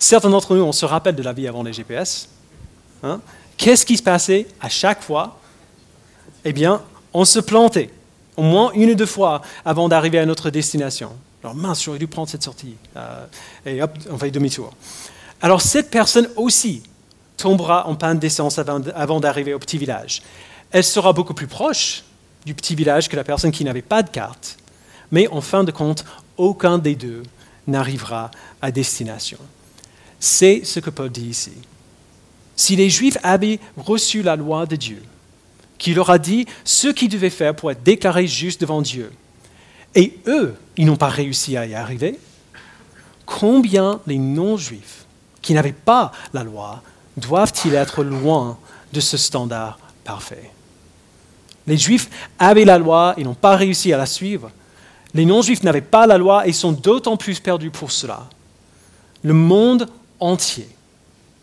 Certains 0.00 0.30
d'entre 0.30 0.56
nous, 0.56 0.62
on 0.62 0.72
se 0.72 0.84
rappelle 0.84 1.14
de 1.14 1.22
la 1.22 1.32
vie 1.32 1.46
avant 1.46 1.62
les 1.62 1.72
GPS. 1.72 2.28
Hein. 3.06 3.20
Qu'est-ce 3.56 3.86
qui 3.86 3.96
se 3.96 4.02
passait 4.02 4.46
à 4.60 4.68
chaque 4.68 5.02
fois? 5.02 5.38
Eh 6.44 6.52
bien, 6.52 6.82
on 7.12 7.24
se 7.24 7.38
plantait 7.38 7.90
au 8.36 8.42
moins 8.42 8.70
une 8.74 8.90
ou 8.90 8.94
deux 8.94 9.06
fois 9.06 9.42
avant 9.64 9.88
d'arriver 9.88 10.18
à 10.18 10.26
notre 10.26 10.50
destination. 10.50 11.10
Alors 11.42 11.54
mince, 11.54 11.84
j'aurais 11.84 11.98
dû 11.98 12.06
prendre 12.06 12.28
cette 12.28 12.42
sortie. 12.42 12.74
Euh, 12.96 13.26
et 13.64 13.82
hop, 13.82 13.92
on 14.10 14.18
fait 14.18 14.30
demi-tour. 14.30 14.72
Alors 15.40 15.60
cette 15.60 15.90
personne 15.90 16.28
aussi 16.36 16.82
tombera 17.36 17.86
en 17.86 17.94
panne 17.94 18.18
d'essence 18.18 18.58
avant 18.58 19.20
d'arriver 19.20 19.54
au 19.54 19.58
petit 19.58 19.78
village. 19.78 20.22
Elle 20.70 20.84
sera 20.84 21.12
beaucoup 21.12 21.34
plus 21.34 21.46
proche 21.46 22.04
du 22.44 22.54
petit 22.54 22.74
village 22.74 23.08
que 23.08 23.16
la 23.16 23.24
personne 23.24 23.52
qui 23.52 23.64
n'avait 23.64 23.82
pas 23.82 24.02
de 24.02 24.10
carte. 24.10 24.56
Mais 25.10 25.28
en 25.28 25.40
fin 25.40 25.64
de 25.64 25.70
compte, 25.70 26.04
aucun 26.36 26.78
des 26.78 26.94
deux 26.94 27.22
n'arrivera 27.66 28.30
à 28.62 28.70
destination. 28.70 29.38
C'est 30.18 30.62
ce 30.64 30.80
que 30.80 30.90
Paul 30.90 31.10
dit 31.10 31.28
ici. 31.28 31.52
Si 32.56 32.74
les 32.74 32.88
Juifs 32.88 33.18
avaient 33.22 33.60
reçu 33.76 34.22
la 34.22 34.34
loi 34.34 34.66
de 34.66 34.76
Dieu, 34.76 35.02
qui 35.78 35.92
leur 35.92 36.08
a 36.08 36.18
dit 36.18 36.46
ce 36.64 36.88
qu'ils 36.88 37.10
devaient 37.10 37.30
faire 37.30 37.54
pour 37.54 37.70
être 37.70 37.82
déclarés 37.82 38.26
justes 38.26 38.62
devant 38.62 38.80
Dieu, 38.80 39.12
et 39.94 40.18
eux, 40.26 40.54
ils 40.76 40.86
n'ont 40.86 40.96
pas 40.96 41.08
réussi 41.08 41.56
à 41.56 41.66
y 41.66 41.74
arriver, 41.74 42.18
combien 43.26 44.00
les 44.06 44.18
non-juifs 44.18 45.04
qui 45.42 45.54
n'avaient 45.54 45.72
pas 45.72 46.12
la 46.32 46.44
loi 46.44 46.82
doivent-ils 47.16 47.74
être 47.74 48.02
loin 48.02 48.58
de 48.92 49.00
ce 49.00 49.16
standard 49.16 49.78
parfait? 50.04 50.50
Les 51.66 51.76
juifs 51.76 52.08
avaient 52.38 52.64
la 52.64 52.78
loi 52.78 53.14
et 53.16 53.24
n'ont 53.24 53.34
pas 53.34 53.56
réussi 53.56 53.92
à 53.92 53.96
la 53.96 54.06
suivre. 54.06 54.50
Les 55.14 55.24
non-juifs 55.24 55.62
n'avaient 55.62 55.80
pas 55.80 56.06
la 56.06 56.18
loi 56.18 56.46
et 56.46 56.52
sont 56.52 56.72
d'autant 56.72 57.16
plus 57.16 57.40
perdus 57.40 57.70
pour 57.70 57.90
cela. 57.90 58.28
Le 59.22 59.32
monde 59.32 59.88
entier 60.20 60.68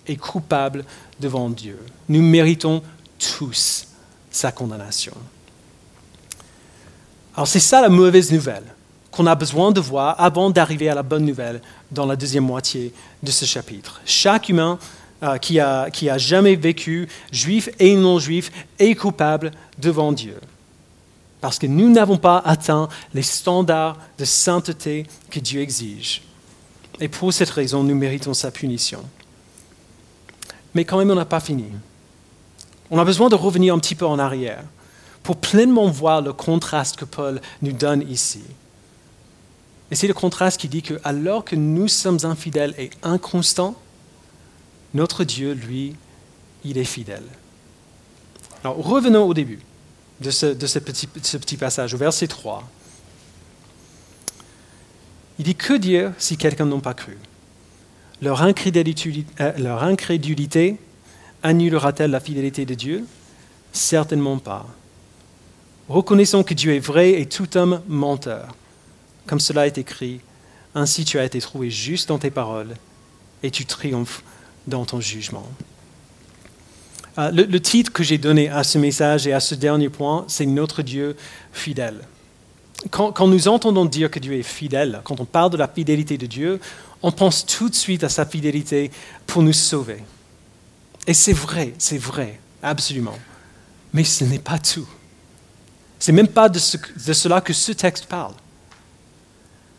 est 0.08 0.16
coupable 0.16 0.86
devant 1.20 1.50
Dieu. 1.50 1.80
Nous 2.10 2.22
méritons 2.22 2.82
tous 3.18 3.88
sa 4.32 4.52
condamnation. 4.52 5.14
Alors 7.36 7.48
c'est 7.48 7.60
ça 7.60 7.82
la 7.82 7.90
mauvaise 7.90 8.32
nouvelle 8.32 8.64
qu'on 9.12 9.28
a 9.28 9.36
besoin 9.36 9.72
de 9.72 9.80
voir 9.80 10.20
avant 10.20 10.50
d'arriver 10.50 10.90
à 10.90 10.96
la 10.96 11.04
bonne 11.04 11.26
nouvelle 11.26 11.62
dans 11.92 12.06
la 12.06 12.16
deuxième 12.16 12.46
moitié 12.46 12.94
de 13.22 13.32
ce 13.32 13.46
chapitre. 13.46 14.02
Chaque 14.06 14.50
humain 14.50 14.80
euh, 15.22 15.38
qui, 15.38 15.60
a, 15.60 15.90
qui 15.92 16.10
a 16.10 16.18
jamais 16.18 16.56
vécu, 16.56 17.08
juif 17.32 17.70
et 17.80 17.96
non 17.96 18.18
juif, 18.18 18.52
est 18.80 18.96
coupable 18.96 19.52
devant 19.78 20.12
Dieu. 20.12 20.36
Parce 21.42 21.60
que 21.60 21.68
nous 21.68 21.90
n'avons 21.90 22.18
pas 22.18 22.42
atteint 22.44 22.90
les 23.14 23.22
standards 23.22 23.98
de 24.18 24.26
sainteté 24.26 25.06
que 25.30 25.40
Dieu 25.40 25.62
exige. 25.62 26.24
Et 27.00 27.08
pour 27.08 27.32
cette 27.34 27.50
raison, 27.50 27.84
nous 27.84 27.96
méritons 27.96 28.34
sa 28.34 28.50
punition. 28.50 29.04
Mais 30.74 30.86
quand 30.86 30.98
même, 30.98 31.12
on 31.12 31.16
n'a 31.16 31.26
pas 31.26 31.40
fini. 31.40 31.66
On 32.90 33.00
a 33.00 33.06
besoin 33.06 33.30
de 33.30 33.36
revenir 33.36 33.74
un 33.74 33.80
petit 33.80 33.96
peu 33.96 34.06
en 34.06 34.20
arrière 34.20 34.64
pour 35.24 35.38
pleinement 35.38 35.88
voir 35.88 36.22
le 36.22 36.34
contraste 36.34 36.98
que 36.98 37.06
Paul 37.06 37.42
nous 37.62 37.72
donne 37.72 38.02
ici. 38.10 38.44
Et 39.90 39.96
c'est 39.96 40.08
le 40.08 40.14
contraste 40.14 40.60
qui 40.60 40.68
dit 40.68 40.82
que 40.82 41.00
alors 41.04 41.46
que 41.46 41.56
nous 41.56 41.88
sommes 41.88 42.20
infidèles 42.24 42.74
et 42.78 42.90
inconstants, 43.04 43.76
notre 44.94 45.24
Dieu, 45.24 45.54
lui, 45.54 45.96
il 46.64 46.78
est 46.78 46.84
fidèle. 46.84 47.26
Alors 48.64 48.78
revenons 48.78 49.26
au 49.26 49.34
début 49.34 49.60
de 50.22 50.32
ce, 50.32 50.80
petit, 50.80 51.58
passage, 51.58 51.94
au 51.94 51.98
verset 51.98 52.28
3. 52.28 52.64
Il 55.40 55.46
dit 55.46 55.56
Que 55.56 55.74
dire 55.74 56.14
si 56.18 56.38
quelqu'un 56.38 56.66
n'a 56.66 56.80
pas 56.80 56.94
cru? 56.94 57.18
Leur 58.24 58.42
incrédulité, 58.42 59.26
euh, 59.42 59.52
leur 59.58 59.84
incrédulité 59.84 60.78
annulera-t-elle 61.44 62.12
la 62.12 62.22
fidélité 62.22 62.66
de 62.66 62.74
Dieu? 62.74 63.06
Certainement 63.74 64.38
pas. 64.38 64.66
Reconnaissons 65.90 66.44
que 66.44 66.54
Dieu 66.54 66.74
est 66.74 66.80
vrai 66.80 67.20
et 67.20 67.26
tout 67.28 67.58
homme 67.58 67.82
menteur. 67.88 68.56
Comme 69.28 69.42
cela 69.42 69.68
est 69.68 69.78
écrit, 69.78 70.22
ainsi 70.74 71.04
tu 71.04 71.20
as 71.20 71.26
été 71.26 71.40
trouvé 71.42 71.70
juste 71.70 72.08
dans 72.08 72.18
tes 72.18 72.32
paroles 72.32 72.76
et 73.44 73.52
tu 73.52 73.66
triomphes 73.66 74.24
dans 74.68 74.86
ton 74.86 75.02
jugement. 75.02 75.48
Euh, 77.18 77.30
le, 77.32 77.60
titre 77.60 77.92
que 77.92 78.04
j'ai 78.04 78.18
donné 78.18 78.50
à 78.50 78.64
ce 78.64 78.78
message 78.78 79.28
et 79.28 79.34
à 79.34 79.42
ce 79.42 79.54
dernier 79.54 79.90
point, 79.90 80.24
c'est 80.30 80.46
Notre 80.46 80.82
Dieu 80.82 81.18
fidèle. 81.52 82.00
Quand, 82.92 83.28
nous 83.28 83.48
entendons 83.48 83.86
dire 83.86 84.12
que 84.12 84.20
Dieu 84.20 84.34
est 84.34 84.44
fidèle, 84.44 85.02
quand 85.04 85.20
on 85.20 85.26
parle 85.26 85.52
de 85.52 85.58
la 85.58 85.68
fidélité 85.68 86.18
de 86.18 86.26
Dieu, 86.26 86.60
on 87.02 87.12
pense 87.12 87.46
tout 87.46 87.70
de 87.70 87.76
suite 87.76 88.04
à 88.04 88.10
sa 88.10 88.26
fidélité 88.26 88.92
pour 89.26 89.42
nous 89.42 89.54
sauver. 89.54 90.04
Et 91.08 91.14
c'est 91.14 91.34
vrai, 91.34 91.74
c'est 91.78 91.98
vrai, 91.98 92.40
absolument. 92.62 93.18
Mais 93.94 94.04
ce 94.04 94.24
n'est 94.24 94.40
pas 94.40 94.60
tout. 94.60 94.88
Ce 96.00 96.12
n'est 96.12 96.18
même 96.18 96.28
pas 96.28 96.50
de, 96.50 96.60
cela 96.60 97.40
que 97.40 97.54
ce 97.54 97.72
texte 97.72 98.08
parle. 98.08 98.34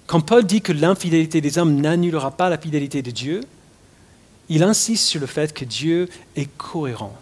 Quand 0.06 0.20
Paul 0.20 0.44
dit 0.44 0.62
que 0.62 0.72
l'infidélité 0.72 1.40
des 1.40 1.58
hommes 1.58 1.80
n'annulera 1.80 2.30
pas 2.30 2.48
la 2.48 2.58
fidélité 2.58 3.02
de 3.02 3.10
Dieu, 3.10 3.42
il 4.48 4.62
insiste 4.62 5.06
sur 5.06 5.20
le 5.20 5.26
fait 5.26 5.52
que 5.52 5.64
Dieu 5.64 6.08
est 6.36 6.48
cohérent. 6.56 7.16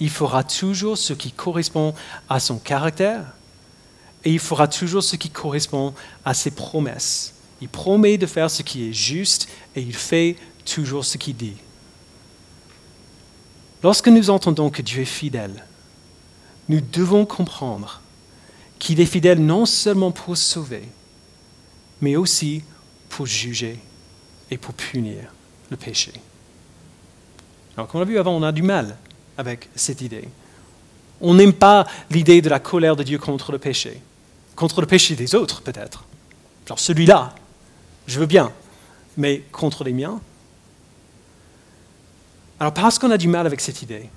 Il 0.00 0.10
fera 0.10 0.44
toujours 0.44 0.98
ce 0.98 1.12
qui 1.14 1.32
correspond 1.32 1.94
à 2.28 2.40
son 2.40 2.58
caractère 2.58 3.35
et 4.24 4.32
il 4.32 4.38
fera 4.38 4.68
toujours 4.68 5.02
ce 5.02 5.16
qui 5.16 5.30
correspond 5.30 5.94
à 6.24 6.34
ses 6.34 6.50
promesses. 6.50 7.34
Il 7.60 7.68
promet 7.68 8.18
de 8.18 8.26
faire 8.26 8.50
ce 8.50 8.62
qui 8.62 8.88
est 8.88 8.92
juste 8.92 9.48
et 9.74 9.80
il 9.80 9.94
fait 9.94 10.36
toujours 10.64 11.04
ce 11.04 11.16
qu'il 11.16 11.36
dit. 11.36 11.56
Lorsque 13.82 14.08
nous 14.08 14.30
entendons 14.30 14.70
que 14.70 14.82
Dieu 14.82 15.02
est 15.02 15.04
fidèle, 15.04 15.64
nous 16.68 16.80
devons 16.80 17.24
comprendre 17.24 18.00
qu'il 18.78 19.00
est 19.00 19.06
fidèle 19.06 19.38
non 19.38 19.64
seulement 19.64 20.10
pour 20.10 20.36
sauver, 20.36 20.82
mais 22.00 22.16
aussi 22.16 22.62
pour 23.08 23.26
juger 23.26 23.78
et 24.50 24.58
pour 24.58 24.74
punir 24.74 25.32
le 25.70 25.76
péché. 25.76 26.12
Alors, 27.76 27.88
comme 27.88 28.00
on 28.00 28.04
l'a 28.04 28.10
vu 28.10 28.18
avant, 28.18 28.34
on 28.34 28.42
a 28.42 28.52
du 28.52 28.62
mal 28.62 28.96
avec 29.38 29.68
cette 29.74 30.00
idée. 30.00 30.28
On 31.20 31.34
n'aime 31.34 31.52
pas 31.52 31.86
l'idée 32.10 32.42
de 32.42 32.48
la 32.48 32.60
colère 32.60 32.96
de 32.96 33.02
Dieu 33.02 33.18
contre 33.18 33.52
le 33.52 33.58
péché, 33.58 34.00
contre 34.54 34.80
le 34.80 34.86
péché 34.86 35.14
des 35.14 35.34
autres 35.34 35.62
peut-être. 35.62 36.04
Genre 36.66 36.78
celui-là, 36.78 37.34
je 38.06 38.18
veux 38.20 38.26
bien, 38.26 38.52
mais 39.16 39.42
contre 39.52 39.84
les 39.84 39.92
miens 39.92 40.20
Alors 42.60 42.74
parce 42.74 42.98
qu'on 42.98 43.10
a 43.10 43.18
du 43.18 43.28
mal 43.28 43.46
avec 43.46 43.60
cette 43.60 43.82
idée, 43.82 44.08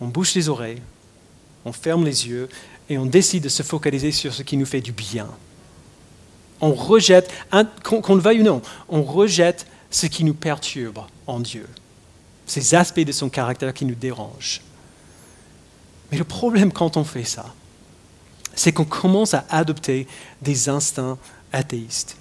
on 0.00 0.06
bouche 0.08 0.34
les 0.34 0.48
oreilles, 0.48 0.82
on 1.64 1.72
ferme 1.72 2.04
les 2.04 2.28
yeux 2.28 2.48
et 2.88 2.98
on 2.98 3.06
décide 3.06 3.44
de 3.44 3.48
se 3.48 3.62
focaliser 3.62 4.12
sur 4.12 4.34
ce 4.34 4.42
qui 4.42 4.56
nous 4.56 4.66
fait 4.66 4.80
du 4.80 4.92
bien. 4.92 5.28
On 6.60 6.72
rejette, 6.72 7.30
qu'on 7.82 8.14
le 8.14 8.20
veuille 8.20 8.40
ou 8.40 8.44
non, 8.44 8.62
on 8.88 9.02
rejette 9.02 9.66
ce 9.90 10.06
qui 10.06 10.24
nous 10.24 10.34
perturbe 10.34 11.00
en 11.26 11.40
Dieu, 11.40 11.68
ces 12.46 12.74
aspects 12.74 13.00
de 13.00 13.12
son 13.12 13.28
caractère 13.28 13.72
qui 13.72 13.84
nous 13.84 13.94
dérangent. 13.94 14.60
Mais 16.10 16.18
le 16.18 16.24
problème 16.24 16.72
quand 16.72 16.96
on 16.96 17.04
fait 17.04 17.24
ça, 17.24 17.46
c'est 18.54 18.72
qu'on 18.72 18.84
commence 18.84 19.34
à 19.34 19.44
adopter 19.50 20.06
des 20.42 20.68
instincts 20.68 21.18
athéistes. 21.52 22.16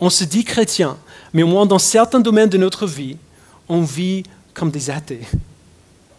On 0.00 0.10
se 0.10 0.24
dit 0.24 0.44
chrétien, 0.44 0.98
mais 1.32 1.42
au 1.42 1.46
moins 1.46 1.66
dans 1.66 1.78
certains 1.78 2.20
domaines 2.20 2.50
de 2.50 2.58
notre 2.58 2.86
vie, 2.86 3.16
on 3.68 3.82
vit 3.82 4.24
comme 4.54 4.70
des 4.70 4.90
athées, 4.90 5.26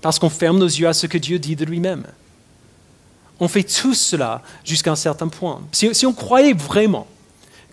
parce 0.02 0.20
qu'on 0.20 0.30
ferme 0.30 0.58
nos 0.58 0.68
yeux 0.68 0.88
à 0.88 0.94
ce 0.94 1.08
que 1.08 1.18
Dieu 1.18 1.40
dit 1.40 1.56
de 1.56 1.66
lui-même. 1.66 2.06
On 3.40 3.48
fait 3.48 3.64
tout 3.64 3.94
cela 3.94 4.42
jusqu'à 4.66 4.92
un 4.92 4.96
certain 4.96 5.28
point. 5.28 5.62
Si, 5.72 6.06
on 6.06 6.14
croyait 6.14 6.54
vraiment 6.54 7.08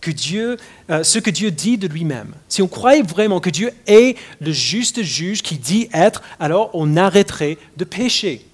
que 0.00 0.10
Dieu, 0.10 0.58
euh, 0.90 1.02
ce 1.02 1.18
que 1.18 1.30
Dieu 1.30 1.50
dit 1.50 1.78
de 1.78 1.88
lui-même, 1.88 2.34
si 2.50 2.60
on 2.60 2.68
croyait 2.68 3.02
vraiment 3.02 3.40
que 3.40 3.48
Dieu 3.48 3.72
est 3.86 4.18
le 4.40 4.52
juste 4.52 5.02
juge 5.02 5.42
qui 5.42 5.56
dit 5.56 5.88
être, 5.94 6.22
alors 6.38 6.70
on 6.74 6.98
arrêterait 6.98 7.56
de 7.78 7.84
pécher 7.84 8.46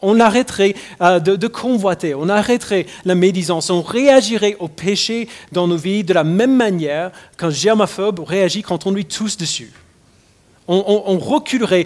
on 0.00 0.20
arrêterait 0.20 0.74
euh, 1.00 1.18
de, 1.18 1.46
convoiter, 1.48 2.14
on 2.14 2.28
arrêterait 2.28 2.86
la 3.04 3.14
médisance, 3.14 3.70
on 3.70 3.82
réagirait 3.82 4.56
au 4.60 4.68
péché 4.68 5.28
dans 5.52 5.66
nos 5.66 5.76
vies 5.76 6.04
de 6.04 6.14
la 6.14 6.24
même 6.24 6.56
manière 6.56 7.10
qu'un 7.38 7.50
germaphobe 7.50 8.20
réagit 8.20 8.62
quand 8.62 8.86
on 8.86 8.90
lui 8.90 9.04
tousse 9.04 9.36
dessus. 9.36 9.72
On, 10.66 11.18
reculerait 11.18 11.84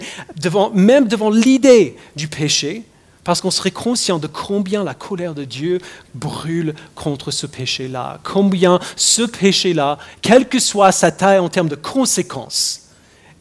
même 0.73 1.09
devant 1.09 1.29
l'idée 1.29 1.97
du 2.15 2.29
péché, 2.29 2.83
parce 3.25 3.41
qu'on 3.41 3.51
serait 3.51 3.71
conscient 3.71 4.19
de 4.19 4.27
combien 4.27 4.85
la 4.85 4.93
colère 4.93 5.35
de 5.35 5.43
Dieu 5.43 5.79
brûle 6.15 6.73
contre 6.95 7.29
ce 7.29 7.45
péché-là, 7.45 8.21
combien 8.23 8.79
ce 8.95 9.23
péché-là, 9.23 9.97
quelle 10.21 10.47
que 10.47 10.59
soit 10.59 10.93
sa 10.93 11.11
taille 11.11 11.39
en 11.39 11.49
termes 11.49 11.67
de 11.67 11.75
conséquences, 11.75 12.89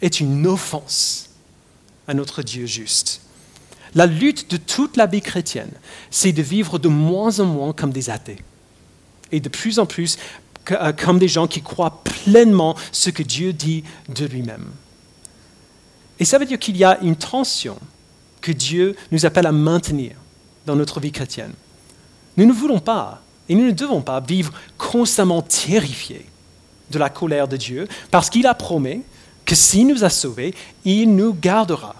est 0.02 0.18
une 0.18 0.46
offense 0.46 1.31
à 2.09 2.14
notre 2.14 2.42
Dieu 2.42 2.66
juste. 2.66 3.20
La 3.94 4.07
lutte 4.07 4.51
de 4.51 4.57
toute 4.57 4.96
la 4.96 5.07
vie 5.07 5.22
chrétienne, 5.22 5.70
c'est 6.11 6.33
de 6.33 6.42
vivre 6.42 6.79
de 6.79 6.88
moins 6.88 7.40
en 7.40 7.46
moins 7.46 7.72
comme 7.72 7.92
des 7.92 8.11
athées 8.11 8.38
et 9.33 9.40
de 9.40 9.48
plus 9.48 9.79
en 9.79 9.87
plus 9.87 10.18
euh, 10.70 10.92
comme 10.92 11.18
des 11.18 11.29
gens 11.29 11.46
qui 11.46 11.62
croient 11.62 12.03
pleinement 12.05 12.77
ce 12.92 13.11
que 13.11 13.22
Dieu 13.22 13.53
dit 13.53 13.85
de 14.14 14.27
lui-même. 14.27 14.66
Et 16.18 16.24
ça 16.24 16.38
veut 16.38 16.46
dire 16.46 16.59
qu'il 16.59 16.77
y 16.77 16.85
a 16.85 16.98
une 17.01 17.16
tension 17.16 17.79
que 18.40 18.53
Dieu 18.53 18.96
nous 19.11 19.24
appelle 19.27 19.46
à 19.46 19.53
maintenir 19.53 20.12
dans 20.66 20.77
notre 20.77 21.01
vie 21.01 21.12
chrétienne. 21.12 21.53
Nous 22.37 22.44
ne 22.44 22.53
voulons 22.53 22.81
pas 22.81 23.22
et 23.48 23.55
nous 23.55 23.64
ne 23.64 23.72
devons 23.72 24.03
pas 24.03 24.20
vivre 24.20 24.53
constamment 24.77 25.42
terrifiés 25.42 26.27
de 26.90 26.98
la 26.98 27.09
colère 27.09 27.48
de 27.48 27.57
Dieu 27.57 27.88
parce 28.11 28.31
qu'il 28.31 28.46
a 28.46 28.55
promis 28.55 29.03
que 29.44 29.55
s'il 29.55 29.87
nous 29.87 30.05
a 30.05 30.11
sauvés, 30.11 30.55
il 30.85 31.14
nous 31.14 31.33
gardera. 31.33 31.94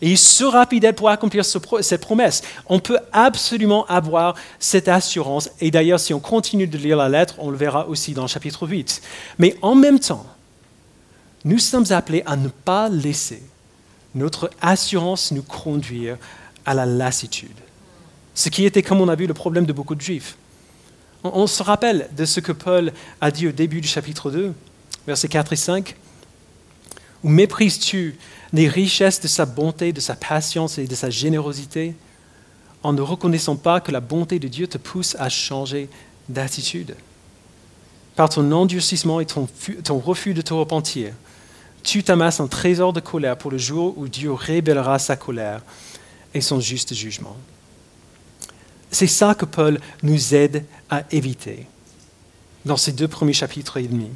Et 0.00 0.10
il 0.10 0.18
sera 0.18 0.66
fidèle 0.66 0.94
pour 0.94 1.08
accomplir 1.08 1.44
cette 1.44 2.00
promesse. 2.00 2.42
On 2.66 2.78
peut 2.78 2.98
absolument 3.12 3.84
avoir 3.86 4.34
cette 4.60 4.88
assurance. 4.88 5.50
Et 5.60 5.70
d'ailleurs, 5.70 5.98
si 5.98 6.14
on 6.14 6.20
continue 6.20 6.68
de 6.68 6.78
lire 6.78 6.96
la 6.96 7.08
lettre, 7.08 7.34
on 7.38 7.50
le 7.50 7.56
verra 7.56 7.88
aussi 7.88 8.12
dans 8.12 8.22
le 8.22 8.28
chapitre 8.28 8.66
8. 8.66 9.02
Mais 9.38 9.56
en 9.60 9.74
même 9.74 9.98
temps, 9.98 10.24
nous 11.44 11.58
sommes 11.58 11.86
appelés 11.90 12.22
à 12.26 12.36
ne 12.36 12.48
pas 12.48 12.88
laisser 12.88 13.42
notre 14.14 14.50
assurance 14.60 15.32
nous 15.32 15.42
conduire 15.42 16.16
à 16.66 16.74
la 16.74 16.86
lassitude. 16.86 17.56
Ce 18.34 18.48
qui 18.48 18.64
était, 18.64 18.82
comme 18.82 19.00
on 19.00 19.08
a 19.08 19.16
vu, 19.16 19.26
le 19.26 19.34
problème 19.34 19.66
de 19.66 19.72
beaucoup 19.72 19.94
de 19.94 20.00
juifs. 20.00 20.36
On, 21.24 21.46
se 21.46 21.62
rappelle 21.62 22.08
de 22.16 22.24
ce 22.24 22.40
que 22.40 22.52
Paul 22.52 22.92
a 23.20 23.30
dit 23.30 23.48
au 23.48 23.52
début 23.52 23.80
du 23.80 23.88
chapitre 23.88 24.30
2, 24.30 24.52
versets 25.06 25.28
4 25.28 25.52
et 25.52 25.56
5. 25.56 25.96
Où 27.24 27.28
méprises-tu 27.28 28.16
les 28.52 28.68
richesses 28.68 29.20
de 29.20 29.28
sa 29.28 29.46
bonté, 29.46 29.92
de 29.92 30.00
sa 30.00 30.14
patience 30.14 30.78
et 30.78 30.86
de 30.86 30.94
sa 30.94 31.10
générosité, 31.10 31.94
en 32.82 32.92
ne 32.92 33.00
reconnaissant 33.00 33.56
pas 33.56 33.80
que 33.80 33.90
la 33.90 34.00
bonté 34.00 34.38
de 34.38 34.48
Dieu 34.48 34.66
te 34.66 34.78
pousse 34.78 35.16
à 35.18 35.28
changer 35.28 35.88
d'attitude? 36.28 36.94
Par 38.14 38.28
ton 38.28 38.50
endurcissement 38.52 39.20
et 39.20 39.26
ton, 39.26 39.48
ton 39.84 39.98
refus 39.98 40.34
de 40.34 40.42
te 40.42 40.54
repentir, 40.54 41.12
tu 41.82 42.02
t'amasses 42.02 42.40
un 42.40 42.48
trésor 42.48 42.92
de 42.92 43.00
colère 43.00 43.38
pour 43.38 43.50
le 43.50 43.58
jour 43.58 43.94
où 43.96 44.08
Dieu 44.08 44.32
révélera 44.32 44.98
sa 44.98 45.16
colère 45.16 45.62
et 46.34 46.40
son 46.40 46.60
juste 46.60 46.94
jugement. 46.94 47.36
C'est 48.90 49.06
ça 49.06 49.34
que 49.34 49.44
Paul 49.44 49.80
nous 50.02 50.34
aide 50.34 50.64
à 50.90 51.04
éviter 51.10 51.66
dans 52.64 52.76
ces 52.76 52.92
deux 52.92 53.08
premiers 53.08 53.32
chapitres 53.32 53.76
et 53.76 53.86
demi. 53.86 54.10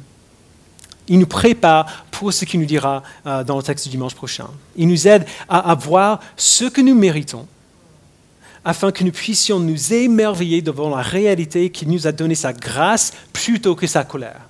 Il 1.07 1.19
nous 1.19 1.27
prépare 1.27 2.05
pour 2.11 2.31
ce 2.31 2.45
qu'il 2.45 2.59
nous 2.59 2.65
dira 2.65 3.03
euh, 3.25 3.43
dans 3.43 3.57
le 3.57 3.63
texte 3.63 3.85
du 3.85 3.91
dimanche 3.91 4.15
prochain. 4.15 4.47
Il 4.75 4.87
nous 4.87 5.07
aide 5.07 5.25
à 5.49 5.71
avoir 5.71 6.19
ce 6.37 6.65
que 6.65 6.81
nous 6.81 6.95
méritons 6.95 7.47
afin 8.65 8.91
que 8.91 9.03
nous 9.03 9.11
puissions 9.11 9.59
nous 9.59 9.93
émerveiller 9.93 10.61
devant 10.61 10.95
la 10.95 11.01
réalité 11.01 11.69
qu'il 11.69 11.89
nous 11.89 12.07
a 12.07 12.11
donné 12.11 12.35
sa 12.35 12.53
grâce 12.53 13.11
plutôt 13.33 13.75
que 13.75 13.87
sa 13.87 14.03
colère. 14.03 14.41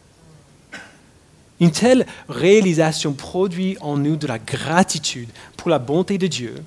Une 1.60 1.72
telle 1.72 2.06
réalisation 2.30 3.14
produit 3.14 3.78
en 3.82 3.98
nous 3.98 4.16
de 4.16 4.28
la 4.28 4.40
gratitude 4.40 5.30
pour 5.58 5.70
la 5.70 5.80
bonté 5.80 6.18
de 6.18 6.28
Dieu, 6.28 6.64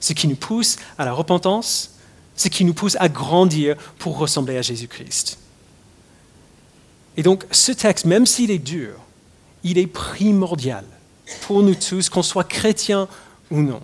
ce 0.00 0.12
qui 0.12 0.26
nous 0.26 0.36
pousse 0.36 0.76
à 0.98 1.04
la 1.04 1.12
repentance, 1.12 1.96
ce 2.34 2.48
qui 2.48 2.64
nous 2.64 2.74
pousse 2.74 2.96
à 2.98 3.08
grandir 3.08 3.76
pour 3.98 4.18
ressembler 4.18 4.56
à 4.56 4.62
Jésus-Christ. 4.62 5.38
Et 7.16 7.22
donc 7.22 7.44
ce 7.50 7.72
texte, 7.72 8.06
même 8.06 8.26
s'il 8.26 8.50
est 8.50 8.58
dur, 8.58 8.94
il 9.64 9.78
est 9.78 9.86
primordial 9.86 10.84
pour 11.42 11.62
nous 11.62 11.74
tous, 11.74 12.08
qu'on 12.08 12.22
soit 12.22 12.44
chrétien 12.44 13.08
ou 13.50 13.60
non. 13.60 13.80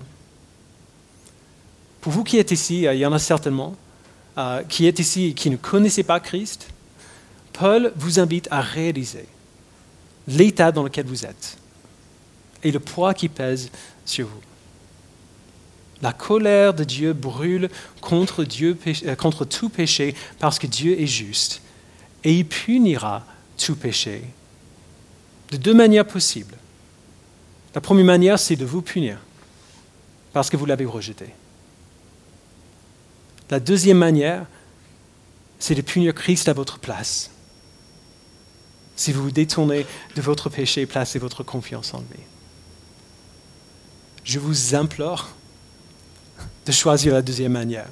Pour 2.00 2.12
vous 2.12 2.24
qui 2.24 2.38
êtes 2.38 2.50
ici, 2.50 2.82
il 2.82 2.98
y 2.98 3.06
en 3.06 3.12
a 3.12 3.18
certainement, 3.18 3.74
euh, 4.36 4.62
qui 4.62 4.86
êtes 4.86 4.98
ici 4.98 5.26
et 5.26 5.34
qui 5.34 5.50
ne 5.50 5.56
connaissez 5.56 6.02
pas 6.02 6.20
Christ, 6.20 6.68
Paul 7.52 7.92
vous 7.96 8.20
invite 8.20 8.48
à 8.50 8.60
réaliser 8.60 9.26
l'état 10.28 10.70
dans 10.72 10.82
lequel 10.82 11.06
vous 11.06 11.24
êtes 11.24 11.58
et 12.62 12.70
le 12.70 12.80
poids 12.80 13.14
qui 13.14 13.28
pèse 13.28 13.70
sur 14.04 14.26
vous. 14.26 14.40
La 16.02 16.12
colère 16.12 16.74
de 16.74 16.84
Dieu 16.84 17.12
brûle 17.12 17.68
contre, 18.00 18.44
Dieu, 18.44 18.78
euh, 18.86 19.16
contre 19.16 19.44
tout 19.44 19.68
péché 19.68 20.14
parce 20.38 20.58
que 20.58 20.66
Dieu 20.66 21.00
est 21.00 21.06
juste 21.06 21.62
et 22.22 22.32
il 22.32 22.46
punira 22.46 23.24
tout 23.56 23.74
péché 23.74 24.22
de 25.50 25.56
deux 25.56 25.74
manières 25.74 26.06
possibles. 26.06 26.56
La 27.74 27.80
première 27.80 28.04
manière, 28.04 28.38
c'est 28.38 28.56
de 28.56 28.64
vous 28.64 28.82
punir 28.82 29.18
parce 30.32 30.50
que 30.50 30.56
vous 30.56 30.66
l'avez 30.66 30.84
rejeté. 30.84 31.26
La 33.50 33.60
deuxième 33.60 33.98
manière, 33.98 34.46
c'est 35.58 35.74
de 35.74 35.82
punir 35.82 36.14
Christ 36.14 36.48
à 36.48 36.52
votre 36.52 36.78
place 36.78 37.30
si 38.98 39.12
vous 39.12 39.22
vous 39.22 39.30
détournez 39.30 39.86
de 40.16 40.20
votre 40.20 40.50
péché 40.50 40.82
et 40.82 40.86
placez 40.86 41.20
votre 41.20 41.44
confiance 41.44 41.94
en 41.94 42.00
lui. 42.00 42.20
Je 44.24 44.40
vous 44.40 44.74
implore 44.74 45.28
de 46.66 46.72
choisir 46.72 47.14
la 47.14 47.22
deuxième 47.22 47.52
manière, 47.52 47.86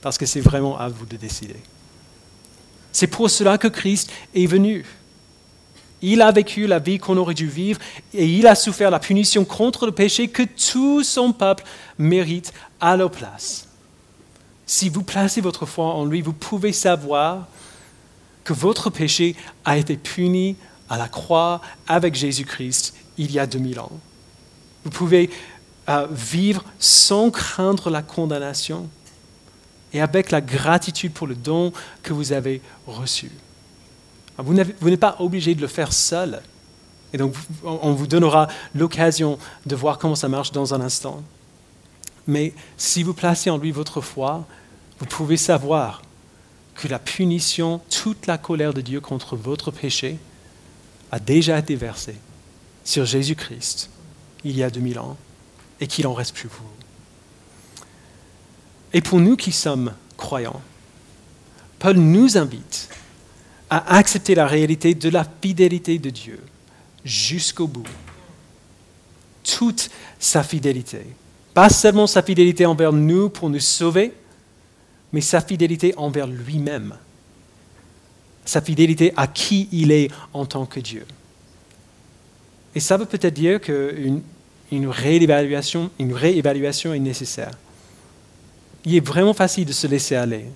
parce 0.00 0.16
que 0.16 0.26
c'est 0.26 0.40
vraiment 0.40 0.78
à 0.78 0.88
vous 0.88 1.04
de 1.04 1.16
décider. 1.16 1.56
C'est 2.92 3.08
pour 3.08 3.28
cela 3.28 3.58
que 3.58 3.68
Christ 3.68 4.10
est 4.34 4.46
venu. 4.46 4.86
Il 6.02 6.22
a 6.22 6.32
vécu 6.32 6.66
la 6.66 6.78
vie 6.78 6.98
qu'on 6.98 7.16
aurait 7.16 7.34
dû 7.34 7.46
vivre 7.46 7.80
et 8.14 8.26
il 8.26 8.46
a 8.46 8.54
souffert 8.54 8.90
la 8.90 8.98
punition 8.98 9.44
contre 9.44 9.86
le 9.86 9.92
péché 9.92 10.28
que 10.28 10.42
tout 10.42 11.02
son 11.02 11.32
peuple 11.32 11.64
mérite 11.98 12.52
à 12.80 12.96
leur 12.96 13.10
place. 13.10 13.68
Si 14.66 14.88
vous 14.88 15.02
placez 15.02 15.40
votre 15.40 15.66
foi 15.66 15.86
en 15.86 16.04
lui, 16.04 16.22
vous 16.22 16.32
pouvez 16.32 16.72
savoir 16.72 17.48
que 18.44 18.52
votre 18.52 18.88
péché 18.88 19.36
a 19.64 19.76
été 19.76 19.96
puni 19.96 20.56
à 20.88 20.96
la 20.96 21.08
croix 21.08 21.60
avec 21.86 22.14
Jésus-Christ 22.14 22.94
il 23.18 23.32
y 23.32 23.38
a 23.38 23.46
2000 23.46 23.80
ans. 23.80 23.92
Vous 24.84 24.90
pouvez 24.90 25.30
euh, 25.88 26.06
vivre 26.10 26.64
sans 26.78 27.30
craindre 27.30 27.90
la 27.90 28.02
condamnation 28.02 28.88
et 29.92 30.00
avec 30.00 30.30
la 30.30 30.40
gratitude 30.40 31.12
pour 31.12 31.26
le 31.26 31.34
don 31.34 31.72
que 32.02 32.12
vous 32.12 32.32
avez 32.32 32.62
reçu. 32.86 33.30
Vous 34.42 34.54
n'êtes 34.54 35.00
pas 35.00 35.16
obligé 35.18 35.54
de 35.54 35.60
le 35.60 35.66
faire 35.66 35.92
seul. 35.92 36.42
Et 37.12 37.18
donc, 37.18 37.34
on 37.64 37.92
vous 37.92 38.06
donnera 38.06 38.48
l'occasion 38.74 39.38
de 39.66 39.74
voir 39.74 39.98
comment 39.98 40.14
ça 40.14 40.28
marche 40.28 40.52
dans 40.52 40.74
un 40.74 40.80
instant. 40.80 41.22
Mais 42.26 42.54
si 42.76 43.02
vous 43.02 43.14
placez 43.14 43.50
en 43.50 43.58
lui 43.58 43.72
votre 43.72 44.00
foi, 44.00 44.46
vous 45.00 45.06
pouvez 45.06 45.36
savoir 45.36 46.02
que 46.74 46.88
la 46.88 46.98
punition, 46.98 47.80
toute 47.90 48.26
la 48.26 48.38
colère 48.38 48.72
de 48.72 48.80
Dieu 48.80 49.00
contre 49.00 49.36
votre 49.36 49.70
péché 49.70 50.18
a 51.10 51.18
déjà 51.18 51.58
été 51.58 51.74
versée 51.74 52.16
sur 52.84 53.04
Jésus-Christ 53.04 53.90
il 54.44 54.56
y 54.56 54.62
a 54.62 54.70
2000 54.70 54.98
ans 54.98 55.16
et 55.80 55.86
qu'il 55.86 56.06
en 56.06 56.14
reste 56.14 56.34
plus 56.34 56.48
vous. 56.48 57.84
Et 58.92 59.00
pour 59.00 59.20
nous 59.20 59.36
qui 59.36 59.52
sommes 59.52 59.92
croyants, 60.16 60.62
Paul 61.78 61.96
nous 61.96 62.36
invite 62.36 62.88
à 63.70 63.96
accepter 63.96 64.34
la 64.34 64.46
réalité 64.46 64.94
de 64.94 65.08
la 65.08 65.24
fidélité 65.40 65.98
de 65.98 66.10
Dieu 66.10 66.40
jusqu'au 67.04 67.68
bout. 67.68 67.86
Toute 69.44 69.90
sa 70.18 70.42
fidélité. 70.42 71.06
Pas 71.54 71.70
seulement 71.70 72.06
sa 72.06 72.22
fidélité 72.22 72.66
envers 72.66 72.92
nous 72.92 73.30
pour 73.30 73.48
nous 73.48 73.60
sauver, 73.60 74.12
mais 75.12 75.20
sa 75.20 75.40
fidélité 75.40 75.94
envers 75.96 76.26
lui-même, 76.26 76.96
sa 78.44 78.60
fidélité 78.60 79.12
à 79.16 79.26
qui 79.26 79.68
il 79.72 79.92
est 79.92 80.10
en 80.32 80.46
tant 80.46 80.66
que 80.66 80.80
Dieu. 80.80 81.06
Et 82.74 82.80
ça 82.80 82.96
veut 82.96 83.06
peut-être 83.06 83.34
dire 83.34 83.60
qu'une 83.60 84.22
une 84.70 84.88
réévaluation, 84.88 85.90
une 85.98 86.12
réévaluation 86.12 86.94
est 86.94 87.00
nécessaire. 87.00 87.50
Il 88.84 88.94
est 88.94 89.04
vraiment 89.04 89.34
facile 89.34 89.64
de 89.64 89.72
se 89.72 89.86
laisser 89.86 90.14
aller 90.14 90.46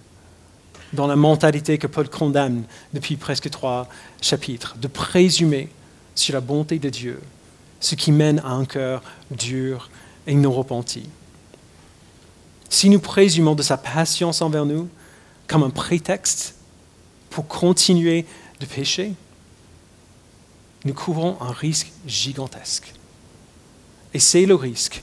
dans 0.92 1.06
la 1.06 1.16
mentalité 1.16 1.78
que 1.78 1.86
Paul 1.86 2.08
condamne 2.08 2.64
depuis 2.92 3.16
presque 3.16 3.50
trois 3.50 3.88
chapitres, 4.20 4.76
de 4.80 4.88
présumer 4.88 5.68
sur 6.14 6.34
la 6.34 6.40
bonté 6.40 6.78
de 6.78 6.90
Dieu, 6.90 7.20
ce 7.80 7.94
qui 7.94 8.12
mène 8.12 8.40
à 8.40 8.50
un 8.50 8.64
cœur 8.64 9.02
dur 9.30 9.90
et 10.26 10.34
non 10.34 10.52
repenti 10.52 11.08
si 12.74 12.90
nous 12.90 12.98
présumons 12.98 13.54
de 13.54 13.62
sa 13.62 13.76
patience 13.76 14.42
envers 14.42 14.66
nous 14.66 14.88
comme 15.46 15.62
un 15.62 15.70
prétexte 15.70 16.56
pour 17.30 17.46
continuer 17.46 18.26
de 18.58 18.66
pécher, 18.66 19.12
nous 20.84 20.92
couvrons 20.92 21.36
un 21.40 21.52
risque 21.52 21.92
gigantesque. 22.04 22.92
Et 24.12 24.18
c'est 24.18 24.44
le 24.44 24.56
risque 24.56 25.02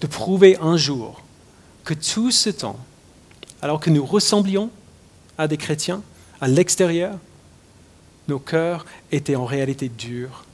de 0.00 0.06
prouver 0.06 0.56
un 0.60 0.76
jour 0.76 1.20
que 1.84 1.94
tout 1.94 2.30
ce 2.30 2.48
temps, 2.48 2.78
alors 3.60 3.80
que 3.80 3.90
nous 3.90 4.06
ressemblions 4.06 4.70
à 5.40 5.48
des 5.48 5.56
chrétiens 5.56 6.02
à 6.40 6.48
l'extérieur, 6.48 7.16
nos 8.28 8.38
cœurs 8.38 8.84
étaient 9.10 9.36
en 9.36 9.46
réalité 9.46 9.88
durs 9.88 10.44